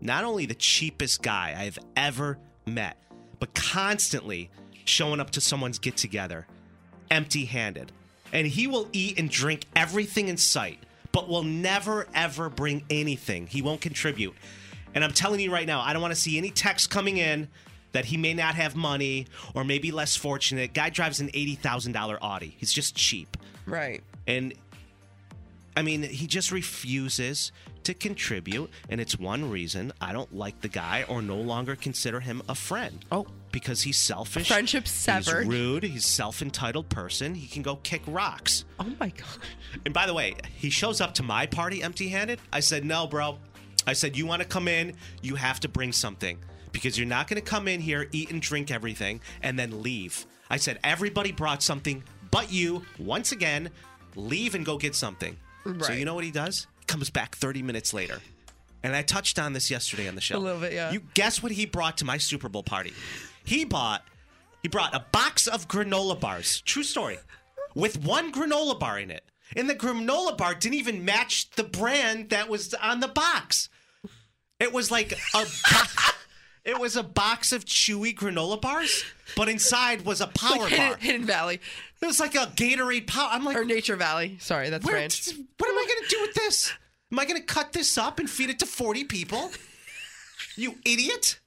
Not 0.00 0.24
only 0.24 0.46
the 0.46 0.54
cheapest 0.54 1.22
guy 1.22 1.56
I've 1.58 1.78
ever 1.96 2.38
met, 2.66 2.96
but 3.40 3.54
constantly 3.54 4.50
showing 4.84 5.20
up 5.20 5.30
to 5.30 5.40
someone's 5.40 5.78
get 5.78 5.96
together 5.96 6.46
empty 7.10 7.44
handed. 7.44 7.92
And 8.32 8.46
he 8.46 8.66
will 8.66 8.88
eat 8.92 9.18
and 9.18 9.30
drink 9.30 9.64
everything 9.74 10.28
in 10.28 10.36
sight, 10.36 10.78
but 11.12 11.28
will 11.28 11.42
never, 11.42 12.06
ever 12.14 12.50
bring 12.50 12.84
anything. 12.90 13.46
He 13.46 13.62
won't 13.62 13.80
contribute. 13.80 14.34
And 14.94 15.02
I'm 15.02 15.12
telling 15.12 15.40
you 15.40 15.52
right 15.52 15.66
now, 15.66 15.80
I 15.80 15.92
don't 15.92 16.02
want 16.02 16.14
to 16.14 16.20
see 16.20 16.36
any 16.38 16.50
text 16.50 16.90
coming 16.90 17.16
in 17.16 17.48
that 17.92 18.06
he 18.06 18.16
may 18.16 18.34
not 18.34 18.54
have 18.54 18.76
money 18.76 19.26
or 19.54 19.64
maybe 19.64 19.90
less 19.90 20.16
fortunate. 20.16 20.74
Guy 20.74 20.90
drives 20.90 21.20
an 21.20 21.28
$80,000 21.28 22.18
Audi. 22.20 22.54
He's 22.58 22.72
just 22.72 22.94
cheap. 22.94 23.36
Right. 23.66 24.02
And 24.26 24.54
I 25.76 25.82
mean, 25.82 26.02
he 26.02 26.26
just 26.26 26.50
refuses 26.52 27.52
to 27.84 27.94
contribute. 27.94 28.70
And 28.88 29.00
it's 29.00 29.18
one 29.18 29.50
reason 29.50 29.92
I 30.00 30.12
don't 30.12 30.34
like 30.34 30.60
the 30.60 30.68
guy 30.68 31.04
or 31.08 31.22
no 31.22 31.36
longer 31.36 31.76
consider 31.76 32.20
him 32.20 32.42
a 32.48 32.54
friend. 32.54 33.04
Oh. 33.10 33.26
Because 33.50 33.82
he's 33.82 33.96
selfish. 33.96 34.48
Friendship 34.48 34.86
severed. 34.86 35.44
He's 35.44 35.48
rude. 35.48 35.82
He's 35.84 36.04
self 36.06 36.42
entitled 36.42 36.88
person. 36.90 37.34
He 37.34 37.46
can 37.46 37.62
go 37.62 37.76
kick 37.76 38.02
rocks. 38.06 38.64
Oh 38.78 38.92
my 39.00 39.08
god. 39.08 39.38
And 39.86 39.94
by 39.94 40.06
the 40.06 40.12
way, 40.12 40.34
he 40.54 40.68
shows 40.68 41.00
up 41.00 41.14
to 41.14 41.22
my 41.22 41.46
party 41.46 41.82
empty 41.82 42.08
handed. 42.08 42.40
I 42.52 42.60
said, 42.60 42.84
no, 42.84 43.06
bro. 43.06 43.38
I 43.86 43.94
said, 43.94 44.18
you 44.18 44.26
want 44.26 44.42
to 44.42 44.48
come 44.48 44.68
in, 44.68 44.94
you 45.22 45.36
have 45.36 45.60
to 45.60 45.68
bring 45.68 45.92
something 45.92 46.38
because 46.72 46.98
you're 46.98 47.06
not 47.06 47.28
going 47.28 47.40
to 47.40 47.46
come 47.46 47.68
in 47.68 47.80
here, 47.80 48.08
eat 48.12 48.30
and 48.30 48.40
drink 48.42 48.70
everything, 48.70 49.20
and 49.42 49.58
then 49.58 49.82
leave. 49.82 50.26
I 50.50 50.56
said, 50.56 50.78
everybody 50.82 51.32
brought 51.32 51.62
something 51.62 52.02
but 52.30 52.52
you. 52.52 52.82
Once 52.98 53.32
again, 53.32 53.70
leave 54.16 54.54
and 54.54 54.64
go 54.64 54.78
get 54.78 54.94
something. 54.94 55.36
So 55.82 55.92
you 55.92 56.04
know 56.04 56.14
what 56.14 56.24
he 56.24 56.30
does? 56.30 56.66
He 56.80 56.86
comes 56.86 57.10
back 57.10 57.36
30 57.36 57.62
minutes 57.62 57.92
later. 57.92 58.20
And 58.82 58.94
I 58.94 59.02
touched 59.02 59.38
on 59.38 59.52
this 59.52 59.70
yesterday 59.70 60.08
on 60.08 60.14
the 60.14 60.20
show. 60.20 60.36
A 60.36 60.38
little 60.38 60.60
bit, 60.60 60.72
yeah. 60.72 60.90
You 60.92 61.02
guess 61.14 61.42
what 61.42 61.52
he 61.52 61.66
brought 61.66 61.98
to 61.98 62.04
my 62.04 62.16
Super 62.16 62.48
Bowl 62.48 62.62
party? 62.62 62.92
He 63.44 63.64
bought 63.64 64.04
he 64.62 64.68
brought 64.68 64.94
a 64.94 65.04
box 65.12 65.46
of 65.46 65.68
granola 65.68 66.18
bars. 66.18 66.60
True 66.62 66.82
story. 66.82 67.18
With 67.74 68.04
one 68.04 68.32
granola 68.32 68.78
bar 68.78 68.98
in 68.98 69.10
it. 69.10 69.24
And 69.56 69.68
the 69.68 69.74
granola 69.74 70.36
bar 70.36 70.54
didn't 70.54 70.78
even 70.78 71.04
match 71.04 71.50
the 71.50 71.64
brand 71.64 72.30
that 72.30 72.48
was 72.48 72.74
on 72.74 73.00
the 73.00 73.08
box. 73.08 73.68
It 74.60 74.72
was 74.72 74.90
like 74.90 75.12
a 75.12 75.46
it 76.68 76.78
was 76.78 76.96
a 76.96 77.02
box 77.02 77.52
of 77.52 77.64
chewy 77.64 78.14
granola 78.14 78.60
bars, 78.60 79.02
but 79.34 79.48
inside 79.48 80.02
was 80.02 80.20
a 80.20 80.26
power 80.26 80.58
Like 80.58 80.70
Hidden, 80.70 80.88
bar. 80.88 80.96
Hidden 80.98 81.26
Valley 81.26 81.60
It 82.02 82.06
was 82.06 82.20
like 82.20 82.34
a 82.34 82.46
Gatorade 82.54 83.06
power. 83.06 83.30
I'm 83.32 83.42
like, 83.44 83.56
or 83.56 83.64
Nature 83.64 83.96
Valley. 83.96 84.36
Sorry, 84.40 84.68
that's 84.68 84.84
where, 84.84 84.96
brand. 84.96 85.18
what 85.56 85.70
am 85.70 85.78
I 85.78 85.86
going 85.86 86.08
to 86.08 86.14
do 86.14 86.20
with 86.20 86.34
this? 86.34 86.72
Am 87.10 87.18
I 87.18 87.24
going 87.24 87.40
to 87.40 87.46
cut 87.46 87.72
this 87.72 87.96
up 87.96 88.18
and 88.18 88.28
feed 88.28 88.50
it 88.50 88.58
to 88.58 88.66
40 88.66 89.04
people? 89.04 89.50
You 90.56 90.74
idiot. 90.84 91.40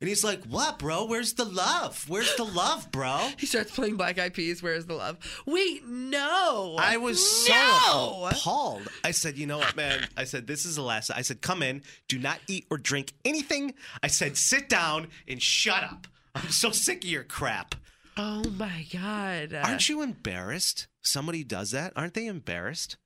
And 0.00 0.08
he's 0.08 0.22
like, 0.22 0.44
"What, 0.44 0.78
bro? 0.78 1.06
Where's 1.06 1.32
the 1.32 1.44
love? 1.44 2.04
Where's 2.08 2.34
the 2.36 2.44
love, 2.44 2.90
bro?" 2.92 3.30
He 3.38 3.46
starts 3.46 3.72
playing 3.72 3.96
Black 3.96 4.18
Eyed 4.18 4.32
Peas. 4.34 4.62
Where's 4.62 4.86
the 4.86 4.94
love? 4.94 5.18
Wait, 5.44 5.84
no. 5.86 6.76
I 6.78 6.98
was 6.98 7.46
so 7.46 7.52
no. 7.52 8.28
appalled. 8.30 8.88
I 9.02 9.10
said, 9.10 9.36
"You 9.36 9.46
know 9.46 9.58
what, 9.58 9.74
man?" 9.74 10.06
I 10.16 10.24
said, 10.24 10.46
"This 10.46 10.64
is 10.64 10.76
the 10.76 10.82
last." 10.82 11.10
I 11.10 11.22
said, 11.22 11.40
"Come 11.40 11.62
in. 11.62 11.82
Do 12.06 12.18
not 12.18 12.38
eat 12.46 12.66
or 12.70 12.78
drink 12.78 13.12
anything." 13.24 13.74
I 14.02 14.06
said, 14.06 14.36
"Sit 14.36 14.68
down 14.68 15.08
and 15.26 15.42
shut 15.42 15.82
up." 15.82 16.06
I'm 16.34 16.50
so 16.50 16.70
sick 16.70 17.02
of 17.02 17.10
your 17.10 17.24
crap. 17.24 17.74
Oh 18.16 18.44
my 18.50 18.86
god. 18.92 19.52
Aren't 19.54 19.88
you 19.88 20.02
embarrassed? 20.02 20.86
Somebody 21.02 21.42
does 21.42 21.72
that. 21.72 21.92
Aren't 21.96 22.14
they 22.14 22.26
embarrassed? 22.26 22.96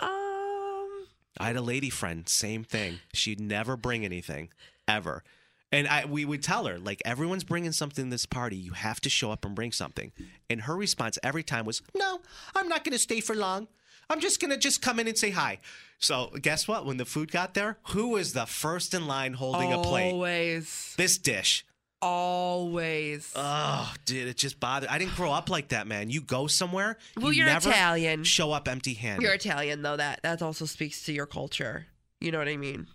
Um. 0.00 1.06
I 1.38 1.46
had 1.46 1.56
a 1.56 1.62
lady 1.62 1.90
friend, 1.90 2.28
same 2.28 2.64
thing. 2.64 3.00
She'd 3.12 3.40
never 3.40 3.76
bring 3.76 4.04
anything, 4.04 4.50
ever. 4.86 5.24
And 5.72 5.88
I, 5.88 6.04
we 6.04 6.24
would 6.26 6.42
tell 6.42 6.66
her, 6.66 6.78
like, 6.78 7.00
everyone's 7.04 7.44
bringing 7.44 7.72
something 7.72 8.04
to 8.04 8.10
this 8.10 8.26
party. 8.26 8.56
You 8.56 8.72
have 8.72 9.00
to 9.00 9.08
show 9.08 9.32
up 9.32 9.44
and 9.46 9.54
bring 9.54 9.72
something. 9.72 10.12
And 10.50 10.60
her 10.62 10.76
response 10.76 11.18
every 11.22 11.42
time 11.42 11.64
was, 11.64 11.80
no, 11.96 12.20
I'm 12.54 12.68
not 12.68 12.84
going 12.84 12.92
to 12.92 12.98
stay 12.98 13.20
for 13.20 13.34
long. 13.34 13.68
I'm 14.10 14.20
just 14.20 14.38
going 14.38 14.50
to 14.50 14.58
just 14.58 14.82
come 14.82 15.00
in 15.00 15.08
and 15.08 15.16
say 15.16 15.30
hi. 15.30 15.60
So 15.98 16.30
guess 16.42 16.68
what? 16.68 16.84
When 16.84 16.98
the 16.98 17.06
food 17.06 17.32
got 17.32 17.54
there, 17.54 17.78
who 17.88 18.08
was 18.08 18.34
the 18.34 18.44
first 18.44 18.92
in 18.92 19.06
line 19.06 19.32
holding 19.32 19.72
a 19.72 19.78
plate? 19.78 20.12
Always. 20.12 20.94
This 20.98 21.16
dish. 21.16 21.64
Always. 22.02 23.32
Oh, 23.34 23.94
dude, 24.04 24.28
it 24.28 24.36
just 24.36 24.60
bothered. 24.60 24.90
I 24.90 24.98
didn't 24.98 25.14
grow 25.14 25.32
up 25.32 25.48
like 25.48 25.68
that, 25.68 25.86
man. 25.86 26.10
You 26.10 26.20
go 26.20 26.48
somewhere, 26.48 26.98
Well, 27.16 27.32
you 27.32 27.38
you're 27.44 27.46
never 27.46 27.70
Italian. 27.70 28.24
show 28.24 28.52
up 28.52 28.68
empty-handed. 28.68 29.22
You're 29.22 29.34
Italian 29.34 29.82
though. 29.82 29.96
That 29.96 30.20
that 30.22 30.42
also 30.42 30.66
speaks 30.66 31.04
to 31.06 31.12
your 31.12 31.26
culture. 31.26 31.86
You 32.20 32.32
know 32.32 32.38
what 32.38 32.48
I 32.48 32.56
mean? 32.56 32.88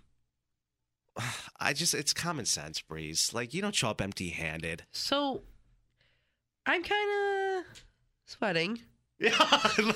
I 1.59 1.73
just, 1.73 1.93
it's 1.93 2.13
common 2.13 2.45
sense, 2.45 2.81
Breeze. 2.81 3.31
Like, 3.33 3.53
you 3.53 3.61
don't 3.61 3.75
show 3.75 3.89
up 3.89 4.01
empty-handed. 4.01 4.83
So 4.91 5.43
I'm 6.65 6.83
kind 6.83 7.09
of 7.65 7.83
sweating. 8.25 8.79
Yeah, 9.19 9.31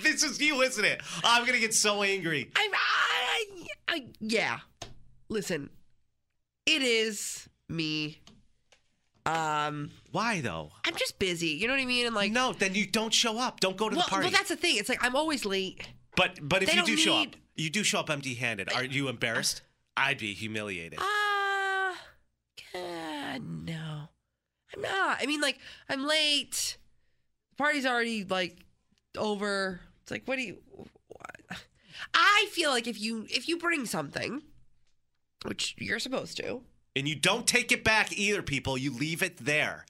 this 0.00 0.22
is 0.22 0.40
you, 0.40 0.62
isn't 0.62 0.84
it? 0.84 1.02
I'm 1.24 1.44
gonna 1.44 1.58
get 1.58 1.74
so 1.74 2.04
angry. 2.04 2.52
I'm, 2.54 2.70
I, 2.72 3.66
I, 3.88 4.06
yeah. 4.20 4.58
Listen, 5.28 5.70
it 6.64 6.82
is 6.82 7.48
me. 7.68 8.20
Um, 9.26 9.90
Why 10.12 10.40
though? 10.40 10.70
I'm 10.84 10.94
just 10.94 11.18
busy. 11.18 11.48
You 11.48 11.66
know 11.66 11.74
what 11.74 11.80
I 11.80 11.86
mean? 11.86 12.06
And 12.06 12.14
like, 12.14 12.30
no, 12.30 12.52
then 12.52 12.74
you 12.74 12.86
don't 12.86 13.12
show 13.12 13.38
up. 13.38 13.58
Don't 13.58 13.76
go 13.76 13.88
to 13.88 13.96
well, 13.96 14.04
the 14.04 14.10
party. 14.10 14.26
well, 14.26 14.32
that's 14.32 14.50
the 14.50 14.56
thing. 14.56 14.76
It's 14.76 14.88
like 14.88 15.02
I'm 15.04 15.16
always 15.16 15.44
late. 15.44 15.88
but 16.14 16.38
but 16.42 16.62
if 16.62 16.70
they 16.70 16.76
you 16.76 16.84
do 16.84 16.96
show 16.96 17.14
up, 17.16 17.34
you 17.56 17.70
do 17.70 17.82
show 17.82 18.00
up 18.00 18.10
empty-handed. 18.10 18.72
Are 18.72 18.84
you 18.84 19.08
embarrassed? 19.08 19.62
I'd 19.96 20.18
be 20.18 20.34
humiliated. 20.34 20.98
Ah, 21.00 21.96
uh, 22.74 23.38
no, 23.38 24.08
I'm 24.74 24.80
not. 24.80 25.18
I 25.20 25.26
mean, 25.26 25.40
like, 25.40 25.58
I'm 25.88 26.06
late. 26.06 26.78
The 27.50 27.56
party's 27.56 27.86
already 27.86 28.24
like 28.24 28.56
over. 29.16 29.80
It's 30.02 30.10
like, 30.10 30.22
what 30.26 30.36
do 30.36 30.42
you? 30.42 30.58
What? 31.08 31.36
I 32.14 32.46
feel 32.50 32.70
like 32.70 32.86
if 32.86 33.00
you 33.00 33.26
if 33.28 33.48
you 33.48 33.58
bring 33.58 33.86
something, 33.86 34.42
which 35.44 35.74
you're 35.78 35.98
supposed 35.98 36.36
to, 36.38 36.62
and 36.96 37.06
you 37.06 37.14
don't 37.14 37.46
take 37.46 37.72
it 37.72 37.84
back 37.84 38.12
either, 38.12 38.42
people. 38.42 38.78
You 38.78 38.92
leave 38.92 39.22
it 39.22 39.36
there. 39.38 39.86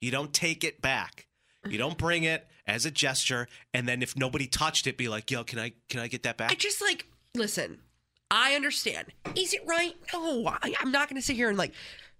You 0.00 0.10
don't 0.10 0.32
take 0.32 0.64
it 0.64 0.80
back. 0.82 1.26
You 1.68 1.78
don't 1.78 1.96
bring 1.96 2.24
it 2.24 2.48
as 2.66 2.84
a 2.86 2.90
gesture, 2.90 3.46
and 3.72 3.86
then 3.86 4.02
if 4.02 4.16
nobody 4.16 4.46
touched 4.46 4.86
it, 4.86 4.96
be 4.96 5.08
like, 5.08 5.30
"Yo, 5.30 5.44
can 5.44 5.58
I 5.58 5.72
can 5.88 6.00
I 6.00 6.08
get 6.08 6.24
that 6.24 6.36
back?" 6.36 6.50
I 6.50 6.54
just 6.54 6.80
like 6.80 7.06
listen. 7.34 7.80
I 8.34 8.54
understand. 8.54 9.08
Is 9.36 9.52
it 9.52 9.60
right? 9.66 9.92
No, 10.12 10.46
I, 10.46 10.74
I'm 10.80 10.90
not 10.90 11.08
going 11.08 11.20
to 11.20 11.24
sit 11.24 11.36
here 11.36 11.50
and 11.50 11.58
like, 11.58 11.72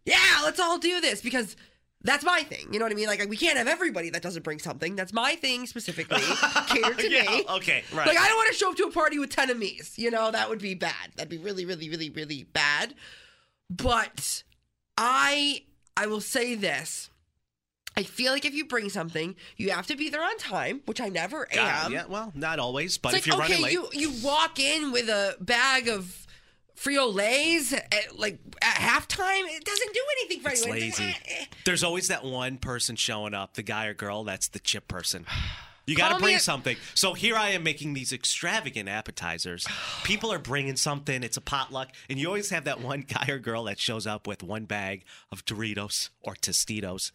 yeah, 0.05 0.19
let's 0.45 0.61
all 0.61 0.79
do 0.79 1.01
this 1.01 1.23
because 1.23 1.57
that's 2.03 2.23
my 2.25 2.43
thing. 2.43 2.67
You 2.73 2.79
know 2.79 2.85
what 2.85 2.93
I 2.93 2.97
mean? 2.97 3.07
Like, 3.07 3.27
we 3.31 3.37
can't 3.37 3.57
have 3.57 3.67
everybody 3.67 4.11
that 4.11 4.21
doesn't 4.23 4.43
bring 4.43 4.59
something. 4.59 4.95
That's 4.95 5.13
my 5.15 5.37
thing 5.37 5.67
specifically, 5.67 6.21
catered 6.67 6.99
to 6.99 7.11
Yeah, 7.11 7.23
me. 7.23 7.45
okay, 7.49 7.83
right. 7.95 8.07
Like, 8.07 8.19
I 8.19 8.29
don't 8.29 8.37
want 8.37 8.49
to 8.53 8.59
show 8.59 8.71
up 8.71 8.77
to 8.77 8.85
a 8.85 8.91
party 8.91 9.19
with 9.19 9.31
ten 9.31 9.49
of 9.51 9.57
me's. 9.59 9.95
You 9.97 10.11
know, 10.11 10.31
that 10.31 10.51
would 10.51 10.59
be 10.61 10.75
bad. 10.75 10.93
That'd 11.17 11.31
be 11.31 11.39
really, 11.39 11.65
really, 11.65 11.89
really, 11.89 12.11
really 12.11 12.43
bad. 12.43 12.95
But 13.71 14.43
I, 14.99 15.63
I 15.97 16.07
will 16.09 16.21
say 16.21 16.55
this. 16.57 17.09
I 17.97 18.03
feel 18.05 18.33
like 18.33 18.45
if 18.45 18.55
you 18.55 18.65
bring 18.65 18.89
something, 18.89 19.37
you 19.57 19.71
have 19.71 19.87
to 19.89 19.97
be 19.97 20.09
there 20.09 20.23
on 20.23 20.37
time, 20.39 20.81
which 20.87 21.01
I 21.01 21.09
never 21.09 21.47
am. 21.53 21.93
yeah, 21.93 22.05
well, 22.09 22.33
not 22.35 22.59
always, 22.59 22.97
but 22.99 23.15
It's 23.15 23.27
if 23.27 23.33
like, 23.33 23.49
you're 23.51 23.57
okay, 23.57 23.63
running 23.63 23.83
late, 23.85 23.93
you 23.95 24.11
you 24.11 24.25
walk 24.25 24.59
in 24.59 24.93
with 24.93 25.09
a 25.09 25.37
bag 25.41 25.89
of 25.89 26.27
Frito 26.79 27.13
Lay's 27.15 27.73
at, 27.73 28.19
like 28.19 28.39
at 28.63 28.75
halftime. 28.77 29.43
It 29.47 29.65
doesn't 29.65 29.93
do 29.95 30.01
anything 30.21 30.41
for 30.43 30.51
It's 30.51 30.63
anyone. 30.63 30.81
lazy. 30.81 31.05
eh, 31.29 31.45
There's 31.65 31.85
always 31.85 32.09
that 32.09 32.25
one 32.25 32.57
person 32.59 32.97
showing 32.97 33.35
up, 33.35 33.55
the 33.55 33.63
guy 33.63 33.87
or 33.87 33.95
girl, 33.95 34.25
that's 34.25 34.49
the 34.49 34.59
chip 34.59 34.89
person. 34.89 35.27
You 35.85 35.97
got 35.97 36.11
to 36.17 36.19
bring 36.23 36.37
a- 36.37 36.39
something. 36.41 36.77
So 36.95 37.13
here 37.13 37.35
I 37.35 37.49
am 37.51 37.65
making 37.65 37.95
these 37.95 38.13
extravagant 38.13 38.89
appetizers. 38.89 39.67
People 40.05 40.33
are 40.33 40.39
bringing 40.39 40.77
something. 40.77 41.25
It's 41.25 41.37
a 41.37 41.41
potluck. 41.41 41.89
And 42.09 42.21
you 42.21 42.29
always 42.29 42.51
have 42.51 42.65
that 42.67 42.81
one 42.81 43.01
guy 43.01 43.27
or 43.29 43.41
girl 43.41 43.65
that 43.65 43.81
shows 43.81 44.07
up 44.07 44.29
with 44.29 44.45
one 44.45 44.65
bag 44.65 45.05
of 45.33 45.45
Doritos 45.45 46.11
or 46.21 46.37
Tostitos. 46.37 47.11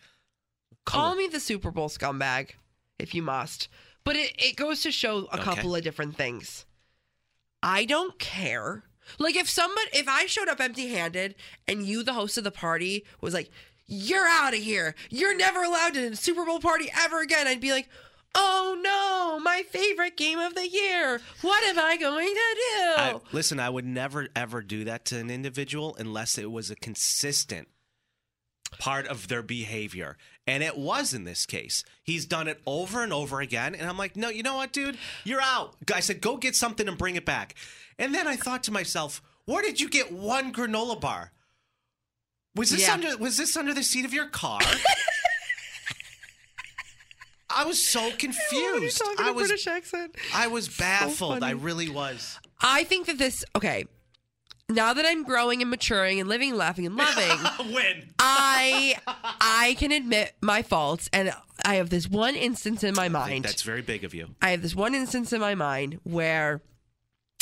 Call 0.87 1.15
me 1.15 1.27
the 1.27 1.39
Super 1.39 1.71
Bowl 1.71 1.89
scumbag 1.89 2.51
if 2.99 3.13
you 3.13 3.21
must. 3.21 3.67
But 4.03 4.15
it, 4.15 4.33
it 4.37 4.55
goes 4.55 4.81
to 4.83 4.91
show 4.91 5.27
a 5.31 5.35
Okay. 5.35 5.43
couple 5.43 5.75
of 5.75 5.83
different 5.83 6.15
things. 6.15 6.65
I 7.61 7.85
don't 7.85 8.17
care. 8.19 8.83
Like 9.19 9.35
if 9.35 9.49
somebody 9.49 9.89
if 9.93 10.07
I 10.07 10.25
showed 10.25 10.47
up 10.49 10.59
empty 10.61 10.87
handed 10.87 11.35
and 11.67 11.85
you, 11.85 12.03
the 12.03 12.13
host 12.13 12.37
of 12.37 12.43
the 12.43 12.51
party, 12.51 13.05
was 13.21 13.33
like, 13.33 13.49
You're 13.85 14.27
out 14.27 14.53
of 14.53 14.59
here. 14.59 14.95
You're 15.09 15.35
never 15.35 15.63
allowed 15.63 15.93
to 15.95 16.15
Super 16.15 16.45
Bowl 16.45 16.59
party 16.59 16.89
ever 16.97 17.21
again, 17.21 17.47
I'd 17.47 17.61
be 17.61 17.71
like, 17.71 17.89
Oh 18.35 18.77
no, 18.81 19.39
my 19.43 19.63
favorite 19.63 20.15
game 20.17 20.39
of 20.39 20.55
the 20.55 20.67
year. 20.67 21.19
What 21.41 21.63
am 21.63 21.79
I 21.79 21.97
going 21.97 22.27
to 22.27 22.55
do? 22.55 22.83
I, 22.97 23.15
listen, 23.31 23.59
I 23.59 23.69
would 23.69 23.85
never, 23.85 24.27
ever 24.35 24.61
do 24.61 24.83
that 24.85 25.05
to 25.05 25.17
an 25.19 25.29
individual 25.31 25.95
unless 25.99 26.37
it 26.37 26.51
was 26.51 26.69
a 26.69 26.75
consistent 26.75 27.67
part 28.79 29.07
of 29.07 29.27
their 29.29 29.41
behavior. 29.41 30.17
And 30.47 30.63
it 30.63 30.77
was 30.77 31.13
in 31.13 31.25
this 31.25 31.45
case. 31.45 31.83
He's 32.01 32.25
done 32.25 32.47
it 32.47 32.61
over 32.65 33.03
and 33.03 33.11
over 33.11 33.41
again. 33.41 33.75
And 33.75 33.87
I'm 33.87 33.97
like, 33.97 34.15
no, 34.15 34.29
you 34.29 34.43
know 34.43 34.55
what, 34.55 34.71
dude? 34.71 34.97
You're 35.25 35.41
out. 35.41 35.75
I 35.93 35.99
said, 35.99 36.21
go 36.21 36.37
get 36.37 36.55
something 36.55 36.87
and 36.87 36.97
bring 36.97 37.17
it 37.17 37.25
back. 37.25 37.53
And 37.99 38.15
then 38.15 38.27
I 38.27 38.37
thought 38.37 38.63
to 38.63 38.71
myself, 38.71 39.21
where 39.45 39.61
did 39.61 39.81
you 39.81 39.89
get 39.89 40.11
one 40.11 40.53
granola 40.53 40.99
bar? 40.99 41.33
Was 42.55 42.69
this 42.69 42.87
Yeah. 42.87 42.93
under 42.93 43.17
was 43.17 43.37
this 43.37 43.55
under 43.57 43.73
the 43.73 43.83
seat 43.83 44.05
of 44.05 44.13
your 44.13 44.27
car? 44.27 44.59
I 47.49 47.63
was 47.65 47.81
so 47.81 48.11
confused. 48.17 49.01
I 49.19 49.31
was 49.31 49.67
accent. 49.67 50.15
I 50.33 50.47
was 50.47 50.67
baffled. 50.67 51.43
I 51.43 51.51
really 51.51 51.89
was. 51.89 52.39
I 52.61 52.83
think 52.83 53.07
that 53.07 53.17
this 53.17 53.43
okay. 53.55 53.85
Now 54.69 54.93
that 54.93 55.05
I'm 55.05 55.23
growing 55.23 55.61
and 55.61 55.71
maturing 55.71 56.19
and 56.19 56.27
living 56.27 56.49
and 56.49 56.57
laughing 56.57 56.85
and 56.85 56.95
loving, 56.97 57.73
Win. 57.73 58.03
I 58.19 58.95
I 59.39 59.77
can 59.79 59.93
admit 59.93 60.33
my 60.41 60.61
faults 60.61 61.09
and 61.13 61.31
I 61.63 61.75
have 61.75 61.89
this 61.89 62.09
one 62.09 62.35
instance 62.35 62.83
in 62.83 62.93
my 62.93 63.03
I 63.03 63.05
think 63.05 63.13
mind. 63.13 63.45
that's 63.45 63.61
very 63.61 63.81
big 63.81 64.03
of 64.03 64.13
you. 64.13 64.27
I 64.41 64.49
have 64.51 64.61
this 64.61 64.75
one 64.75 64.93
instance 64.93 65.31
in 65.31 65.39
my 65.39 65.55
mind 65.55 66.01
where 66.03 66.61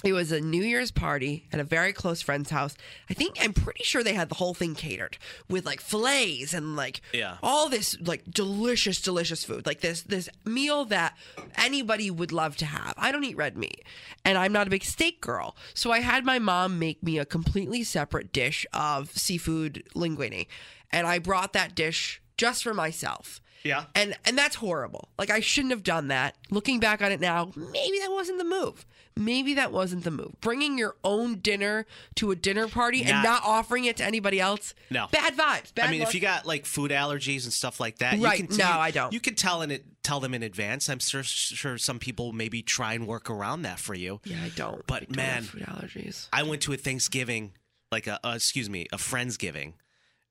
it 0.03 0.13
was 0.13 0.31
a 0.31 0.41
New 0.41 0.61
Year's 0.63 0.91
party 0.91 1.47
at 1.51 1.59
a 1.59 1.63
very 1.63 1.93
close 1.93 2.21
friend's 2.21 2.49
house. 2.51 2.75
I 3.09 3.13
think 3.13 3.37
I'm 3.41 3.53
pretty 3.53 3.83
sure 3.83 4.03
they 4.03 4.13
had 4.13 4.29
the 4.29 4.35
whole 4.35 4.53
thing 4.53 4.75
catered 4.75 5.17
with 5.49 5.65
like 5.65 5.79
fillets 5.81 6.53
and 6.53 6.75
like 6.75 7.01
Yeah. 7.13 7.37
all 7.41 7.69
this 7.69 7.97
like 8.01 8.23
delicious, 8.29 9.01
delicious 9.01 9.43
food. 9.43 9.65
Like 9.65 9.81
this 9.81 10.01
this 10.01 10.29
meal 10.43 10.85
that 10.85 11.17
anybody 11.57 12.11
would 12.11 12.31
love 12.31 12.55
to 12.57 12.65
have. 12.65 12.93
I 12.97 13.11
don't 13.11 13.23
eat 13.23 13.37
red 13.37 13.57
meat, 13.57 13.83
and 14.23 14.37
I'm 14.37 14.51
not 14.51 14.67
a 14.67 14.69
big 14.69 14.83
steak 14.83 15.21
girl, 15.21 15.55
so 15.73 15.91
I 15.91 16.01
had 16.01 16.25
my 16.25 16.39
mom 16.39 16.77
make 16.77 17.01
me 17.01 17.17
a 17.17 17.25
completely 17.25 17.83
separate 17.83 18.31
dish 18.33 18.65
of 18.73 19.11
seafood 19.17 19.83
linguine, 19.95 20.45
and 20.91 21.07
I 21.07 21.19
brought 21.19 21.53
that 21.53 21.73
dish 21.73 22.21
just 22.37 22.63
for 22.63 22.73
myself. 22.73 23.41
Yeah. 23.63 23.85
And 23.95 24.15
and 24.25 24.37
that's 24.37 24.57
horrible. 24.57 25.09
Like 25.17 25.31
I 25.31 25.39
shouldn't 25.39 25.71
have 25.71 25.83
done 25.83 26.09
that. 26.09 26.35
Looking 26.51 26.79
back 26.79 27.01
on 27.01 27.11
it 27.11 27.19
now, 27.21 27.51
maybe 27.55 27.97
that 27.99 28.11
wasn't 28.11 28.37
the 28.37 28.43
move. 28.43 28.85
Maybe 29.17 29.53
that 29.53 29.71
wasn't 29.71 30.03
the 30.03 30.11
move. 30.11 30.33
Bringing 30.41 30.77
your 30.77 30.97
own 31.03 31.35
dinner 31.39 31.85
to 32.15 32.31
a 32.31 32.35
dinner 32.35 32.67
party 32.67 32.99
and 33.01 33.09
Not- 33.11 33.23
not 33.23 33.43
offering 33.45 33.85
it 33.85 33.95
to 33.97 34.03
anybody 34.03 34.41
else. 34.41 34.73
No. 34.89 35.07
Bad 35.09 35.35
vibes. 35.37 35.73
Bad 35.73 35.85
vibes. 35.85 35.87
I 35.87 35.91
mean, 35.91 35.99
luck. 36.01 36.09
if 36.09 36.15
you 36.15 36.19
got 36.21 36.45
like 36.45 36.65
food 36.65 36.91
allergies 36.91 37.45
and 37.45 37.53
stuff 37.53 37.79
like 37.79 37.99
that, 37.99 38.19
Right. 38.19 38.39
You 38.41 38.47
can, 38.47 38.57
No, 38.57 38.65
you- 38.67 38.71
I 38.79 38.91
don't. 38.91 39.13
You 39.13 39.21
can 39.21 39.35
tell 39.35 39.61
in 39.61 39.71
it, 39.71 39.85
tell 40.03 40.19
them 40.19 40.33
in 40.33 40.43
advance. 40.43 40.89
I'm 40.89 40.99
sure, 40.99 41.23
sure 41.23 41.77
some 41.77 41.97
people 41.97 42.33
maybe 42.33 42.61
try 42.61 42.93
and 42.93 43.07
work 43.07 43.29
around 43.29 43.61
that 43.61 43.79
for 43.79 43.93
you. 43.93 44.19
yeah, 44.25 44.43
I 44.43 44.49
don't. 44.49 44.85
But 44.85 45.03
I 45.03 45.05
don't 45.05 45.15
man, 45.15 45.43
food 45.43 45.61
allergies. 45.61 46.27
I 46.33 46.43
went 46.43 46.61
to 46.63 46.73
a 46.73 46.77
Thanksgiving, 46.77 47.53
like 47.93 48.07
a, 48.07 48.19
uh, 48.27 48.33
excuse 48.35 48.69
me, 48.69 48.85
a 48.91 48.97
friendsgiving, 48.97 49.73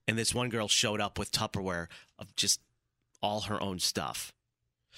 and 0.06 0.18
this 0.18 0.34
one 0.34 0.50
girl 0.50 0.68
showed 0.68 1.00
up 1.00 1.18
with 1.18 1.32
Tupperware 1.32 1.86
of 2.18 2.36
just 2.36 2.60
all 3.22 3.40
her 3.42 3.58
own 3.62 3.78
stuff, 3.78 4.34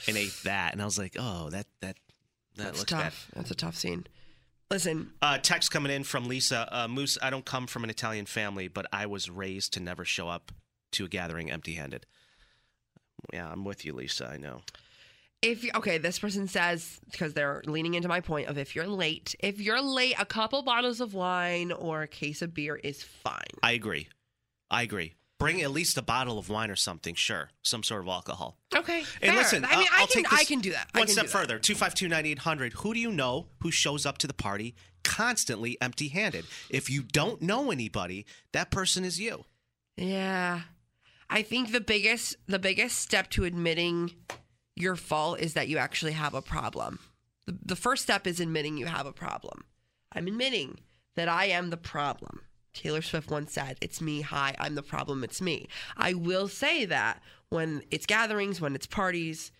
and 0.08 0.16
ate 0.16 0.34
that, 0.42 0.72
and 0.72 0.82
I 0.82 0.84
was 0.84 0.98
like, 0.98 1.14
oh, 1.16 1.50
that 1.50 1.66
that 1.82 1.96
that 2.56 2.64
That's 2.64 2.78
looks 2.78 2.90
tough. 2.92 3.30
That's 3.34 3.50
a 3.50 3.54
tough 3.54 3.76
scene. 3.76 4.06
Listen, 4.70 5.12
Uh, 5.22 5.38
text 5.38 5.70
coming 5.70 5.92
in 5.92 6.02
from 6.02 6.26
Lisa 6.26 6.68
uh, 6.72 6.88
Moose. 6.88 7.18
I 7.22 7.30
don't 7.30 7.44
come 7.44 7.66
from 7.66 7.84
an 7.84 7.90
Italian 7.90 8.26
family, 8.26 8.66
but 8.68 8.86
I 8.92 9.06
was 9.06 9.30
raised 9.30 9.72
to 9.74 9.80
never 9.80 10.04
show 10.04 10.28
up 10.28 10.50
to 10.92 11.04
a 11.04 11.08
gathering 11.08 11.50
empty-handed. 11.52 12.04
Yeah, 13.32 13.48
I'm 13.50 13.64
with 13.64 13.84
you, 13.84 13.92
Lisa. 13.92 14.26
I 14.26 14.36
know. 14.38 14.62
if 15.42 15.62
you, 15.62 15.70
okay, 15.76 15.98
this 15.98 16.18
person 16.18 16.48
says 16.48 16.98
because 17.10 17.34
they're 17.34 17.62
leaning 17.66 17.94
into 17.94 18.08
my 18.08 18.20
point 18.20 18.48
of 18.48 18.58
if 18.58 18.74
you're 18.74 18.86
late, 18.88 19.34
if 19.40 19.60
you're 19.60 19.80
late, 19.80 20.16
a 20.18 20.26
couple 20.26 20.62
bottles 20.62 21.00
of 21.00 21.14
wine 21.14 21.70
or 21.70 22.02
a 22.02 22.08
case 22.08 22.42
of 22.42 22.52
beer 22.52 22.74
is 22.76 23.02
fine. 23.02 23.42
I 23.62 23.72
agree. 23.72 24.08
I 24.70 24.82
agree. 24.82 25.14
Bring 25.38 25.60
at 25.60 25.70
least 25.70 25.98
a 25.98 26.02
bottle 26.02 26.38
of 26.38 26.48
wine 26.48 26.70
or 26.70 26.76
something. 26.76 27.14
Sure, 27.14 27.50
some 27.62 27.82
sort 27.82 28.00
of 28.02 28.08
alcohol. 28.08 28.56
Okay, 28.74 29.00
And 29.20 29.32
fair. 29.32 29.34
listen, 29.36 29.64
I 29.66 29.76
mean, 29.76 29.86
I'll, 29.92 29.98
I 29.98 30.00
I'll 30.00 30.06
can, 30.06 30.22
take 30.24 30.32
I 30.32 30.44
can 30.44 30.60
do 30.60 30.72
that. 30.72 30.88
I 30.94 31.00
One 31.00 31.08
step 31.08 31.26
further. 31.26 31.58
Two 31.58 31.74
five 31.74 31.94
two 31.94 32.08
ninety 32.08 32.30
eight 32.32 32.38
hundred. 32.38 32.72
Who 32.74 32.94
do 32.94 33.00
you 33.00 33.10
know 33.10 33.46
who 33.60 33.70
shows 33.70 34.06
up 34.06 34.16
to 34.18 34.26
the 34.26 34.32
party 34.34 34.74
constantly 35.04 35.76
empty-handed? 35.80 36.46
If 36.70 36.88
you 36.90 37.02
don't 37.02 37.42
know 37.42 37.70
anybody, 37.70 38.24
that 38.52 38.70
person 38.70 39.04
is 39.04 39.20
you. 39.20 39.44
Yeah. 39.96 40.62
I 41.28 41.42
think 41.42 41.70
the 41.72 41.80
biggest 41.80 42.36
the 42.46 42.58
biggest 42.58 42.98
step 42.98 43.28
to 43.30 43.44
admitting 43.44 44.12
your 44.74 44.96
fault 44.96 45.40
is 45.40 45.52
that 45.54 45.68
you 45.68 45.76
actually 45.78 46.12
have 46.12 46.32
a 46.34 46.42
problem. 46.42 46.98
The, 47.46 47.58
the 47.64 47.76
first 47.76 48.02
step 48.04 48.26
is 48.26 48.40
admitting 48.40 48.78
you 48.78 48.86
have 48.86 49.06
a 49.06 49.12
problem. 49.12 49.64
I'm 50.12 50.26
admitting 50.28 50.80
that 51.14 51.28
I 51.28 51.46
am 51.46 51.70
the 51.70 51.76
problem. 51.76 52.40
Taylor 52.76 53.02
Swift 53.02 53.30
once 53.30 53.52
said, 53.52 53.78
It's 53.80 54.00
me. 54.00 54.20
Hi, 54.20 54.54
I'm 54.58 54.74
the 54.74 54.82
problem. 54.82 55.24
It's 55.24 55.40
me. 55.40 55.68
I 55.96 56.14
will 56.14 56.48
say 56.48 56.84
that 56.84 57.22
when 57.48 57.82
it's 57.90 58.06
gatherings, 58.06 58.60
when 58.60 58.74
it's 58.74 58.86
parties, 58.86 59.50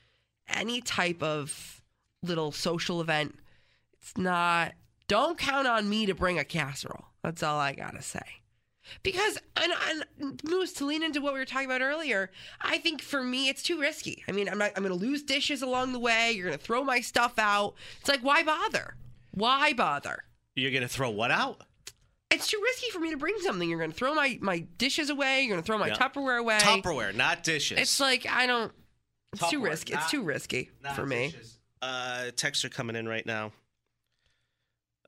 any 0.49 0.81
type 0.81 1.23
of 1.23 1.83
little 2.23 2.53
social 2.53 3.01
event, 3.01 3.39
it's 3.95 4.17
not, 4.17 4.73
don't 5.09 5.39
count 5.39 5.67
on 5.67 5.89
me 5.89 6.07
to 6.07 6.15
bring 6.15 6.39
a 6.39 6.45
casserole. 6.45 7.07
That's 7.23 7.43
all 7.43 7.59
I 7.59 7.73
got 7.73 7.95
to 7.95 8.03
say. 8.03 8.43
Because, 9.03 9.39
and, 9.57 9.73
and 10.21 10.45
Moose, 10.45 10.73
to 10.75 10.85
lean 10.85 11.03
into 11.03 11.21
what 11.21 11.33
we 11.33 11.41
were 11.41 11.45
talking 11.45 11.67
about 11.67 11.81
earlier, 11.81 12.31
I 12.61 12.79
think 12.79 13.03
for 13.03 13.23
me, 13.23 13.49
it's 13.49 13.63
too 13.63 13.81
risky. 13.81 14.23
I 14.29 14.33
mean, 14.33 14.49
I'm 14.49 14.59
not, 14.59 14.73
I'm 14.77 14.85
to 14.85 14.95
lose 14.95 15.23
dishes 15.23 15.63
along 15.63 15.93
the 15.93 15.99
way. 15.99 16.33
You're 16.33 16.51
to 16.51 16.59
throw 16.59 16.85
my 16.85 17.01
stuff 17.01 17.39
out. 17.39 17.75
It's 18.01 18.09
like, 18.09 18.21
why 18.21 18.45
bother? 18.45 18.95
Why 19.33 19.73
bother? 19.73 20.25
You're 20.55 20.71
gonna 20.71 20.89
throw 20.89 21.11
what 21.11 21.31
out? 21.31 21.63
It's 22.37 22.47
too 22.49 22.61
risky 22.63 22.91
for 22.91 23.01
me 23.01 23.11
to 23.11 23.17
bring 23.17 23.35
something. 23.41 23.69
You're 23.69 23.79
going 23.79 23.91
to 23.91 23.97
throw 23.97 24.15
my, 24.15 24.39
my 24.41 24.61
dishes 24.79 25.11
away. 25.11 25.41
You're 25.43 25.51
going 25.55 25.63
to 25.63 25.67
throw 25.67 25.79
my 25.79 25.89
Yeah. 25.89 25.95
Tupperware 25.95 26.39
away. 26.39 26.59
Tupperware, 26.59 27.15
not 27.15 27.43
dishes. 27.43 27.79
It's 27.79 27.99
like, 28.01 28.27
I 28.31 28.47
don't, 28.47 28.73
it's 29.33 29.51
too 29.51 29.61
risky. 29.63 29.93
not- 29.95 30.03
it's 30.03 30.11
too 30.11 30.23
risky 30.23 30.71
for 30.95 31.05
me. 31.05 31.33
dishes. 31.33 31.59
Uh, 31.83 32.31
texts 32.37 32.65
are 32.65 32.69
coming 32.71 32.97
in 32.97 33.07
right 33.09 33.27
now. 33.27 33.53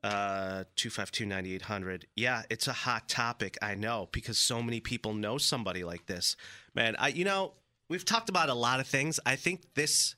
Uh, 0.01 0.63
two 0.77 0.89
five 0.89 1.11
two 1.11 1.25
ninety 1.25 1.53
eight 1.53 1.63
hundred. 1.63 2.07
Yeah, 2.15 2.43
it's 2.49 2.67
a 2.69 2.73
hot 2.73 3.09
topic. 3.09 3.57
I 3.61 3.75
know 3.75 4.07
because 4.13 4.39
so 4.39 4.61
many 4.63 4.79
people 4.79 5.13
know 5.13 5.37
somebody 5.37 5.83
like 5.83 6.05
this. 6.05 6.37
Man, 6.73 6.95
I 6.97 7.09
you 7.09 7.25
know 7.25 7.53
we've 7.89 8.05
talked 8.05 8.29
about 8.29 8.47
a 8.47 8.53
lot 8.53 8.79
of 8.79 8.87
things. 8.87 9.19
I 9.25 9.35
think 9.35 9.73
this, 9.73 10.15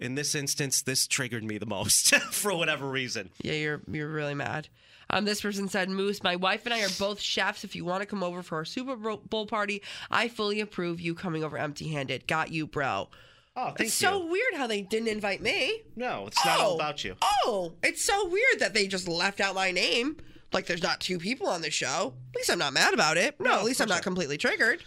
in 0.00 0.16
this 0.16 0.34
instance, 0.34 0.82
this 0.82 1.06
triggered 1.06 1.44
me 1.44 1.58
the 1.58 1.66
most 1.66 2.12
for 2.32 2.56
whatever 2.56 2.88
reason. 2.88 3.30
Yeah, 3.40 3.52
you're 3.52 3.82
you're 3.88 4.08
really 4.10 4.34
mad. 4.34 4.68
Um, 5.10 5.24
this 5.24 5.40
person 5.42 5.68
said, 5.68 5.88
Moose, 5.90 6.22
my 6.22 6.36
wife 6.36 6.64
and 6.64 6.74
I 6.74 6.82
are 6.82 6.88
both 6.98 7.20
chefs. 7.20 7.64
If 7.64 7.76
you 7.76 7.84
want 7.84 8.02
to 8.02 8.06
come 8.06 8.22
over 8.22 8.42
for 8.42 8.56
our 8.56 8.64
Super 8.64 8.96
Bowl 8.96 9.46
party, 9.46 9.82
I 10.10 10.28
fully 10.28 10.60
approve 10.60 11.00
you 11.00 11.14
coming 11.14 11.44
over 11.44 11.56
empty 11.58 11.88
handed. 11.88 12.26
Got 12.26 12.50
you, 12.50 12.66
bro. 12.66 13.08
Oh, 13.56 13.66
thank 13.66 13.80
it's 13.82 14.02
you. 14.02 14.08
so 14.08 14.26
weird 14.26 14.54
how 14.56 14.66
they 14.66 14.82
didn't 14.82 15.08
invite 15.08 15.40
me. 15.40 15.82
No, 15.94 16.26
it's 16.26 16.44
not 16.44 16.58
all 16.58 16.72
Oh. 16.72 16.74
about 16.76 17.04
you. 17.04 17.14
Oh, 17.22 17.74
it's 17.82 18.04
so 18.04 18.28
weird 18.28 18.58
that 18.58 18.74
they 18.74 18.86
just 18.88 19.06
left 19.06 19.40
out 19.40 19.54
my 19.54 19.70
name. 19.70 20.16
Like 20.52 20.66
there's 20.66 20.82
not 20.82 21.00
two 21.00 21.18
people 21.18 21.46
on 21.48 21.62
the 21.62 21.70
show. 21.70 22.14
At 22.32 22.36
least 22.36 22.50
I'm 22.50 22.58
not 22.58 22.72
mad 22.72 22.94
about 22.94 23.16
it. 23.16 23.38
No, 23.40 23.50
No, 23.50 23.58
at 23.58 23.64
least 23.64 23.80
I'm 23.80 23.88
not 23.88 23.96
not. 23.96 24.02
completely 24.02 24.38
triggered. 24.38 24.82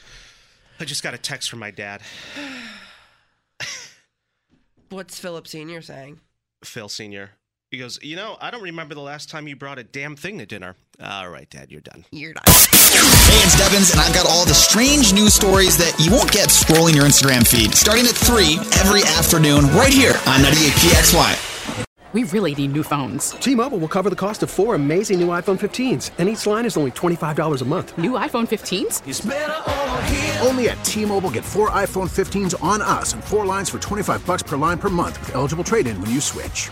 I 0.80 0.86
just 0.86 1.02
got 1.02 1.14
a 1.14 1.18
text 1.18 1.50
from 1.50 1.60
my 1.60 1.72
dad, 1.72 2.02
What's 4.90 5.20
Philip 5.20 5.48
Senior 5.48 5.82
saying? 5.82 6.20
Phil 6.64 6.90
Senior. 6.90 7.32
He 7.70 7.78
goes, 7.78 8.00
you 8.02 8.16
know, 8.16 8.38
I 8.40 8.50
don't 8.50 8.62
remember 8.64 8.96
the 8.96 9.02
last 9.02 9.30
time 9.30 9.46
you 9.46 9.58
brought 9.58 9.78
a 9.78 9.84
damn 9.84 10.16
thing 10.16 10.38
to 10.38 10.46
dinner. 10.46 10.78
All 11.04 11.30
right, 11.30 11.50
Dad, 11.50 11.70
you're 11.70 11.82
done. 11.82 12.06
You're 12.12 12.32
done. 12.32 12.44
Hey, 12.48 13.44
it's 13.44 13.58
Devins, 13.58 13.92
and 13.92 14.00
I've 14.00 14.14
got 14.14 14.26
all 14.26 14.46
the 14.46 14.54
strange 14.54 15.12
news 15.14 15.34
stories 15.34 15.76
that 15.76 15.94
you 16.00 16.10
won't 16.10 16.32
get 16.32 16.48
scrolling 16.48 16.96
your 16.96 17.04
Instagram 17.04 17.46
feed. 17.46 17.76
Starting 17.76 18.06
at 18.06 18.16
3 18.16 18.58
every 18.80 19.02
afternoon, 19.04 19.66
right 19.76 19.92
here 19.92 20.14
on 20.28 20.40
98PXY. 20.44 21.84
We 22.14 22.24
really 22.24 22.56
need 22.56 22.72
new 22.72 22.84
phones. 22.84 23.32
T-Mobile 23.32 23.80
will 23.80 23.90
cover 23.90 24.10
the 24.10 24.16
cost 24.16 24.44
of 24.44 24.50
four 24.50 24.76
amazing 24.76 25.20
new 25.20 25.28
iPhone 25.28 25.60
15s, 25.60 26.12
and 26.20 26.30
each 26.30 26.48
line 26.48 26.64
is 26.66 26.78
only 26.78 26.92
$25 26.92 27.62
a 27.62 27.66
month. 27.66 27.98
New 27.98 28.12
iPhone 28.12 28.48
15s? 28.48 30.42
Only 30.42 30.70
at 30.70 30.82
T-Mobile, 30.86 31.32
get 31.32 31.44
four 31.44 31.70
iPhone 31.72 32.08
15s 32.08 32.56
on 32.64 32.82
us 32.82 33.12
and 33.12 33.22
four 33.22 33.46
lines 33.46 33.70
for 33.70 33.78
25 33.78 34.26
bucks 34.26 34.42
per 34.42 34.56
line 34.56 34.78
per 34.78 34.88
month 34.88 35.20
with 35.20 35.36
eligible 35.36 35.66
trade-in 35.66 36.00
when 36.00 36.10
you 36.10 36.22
switch. 36.22 36.72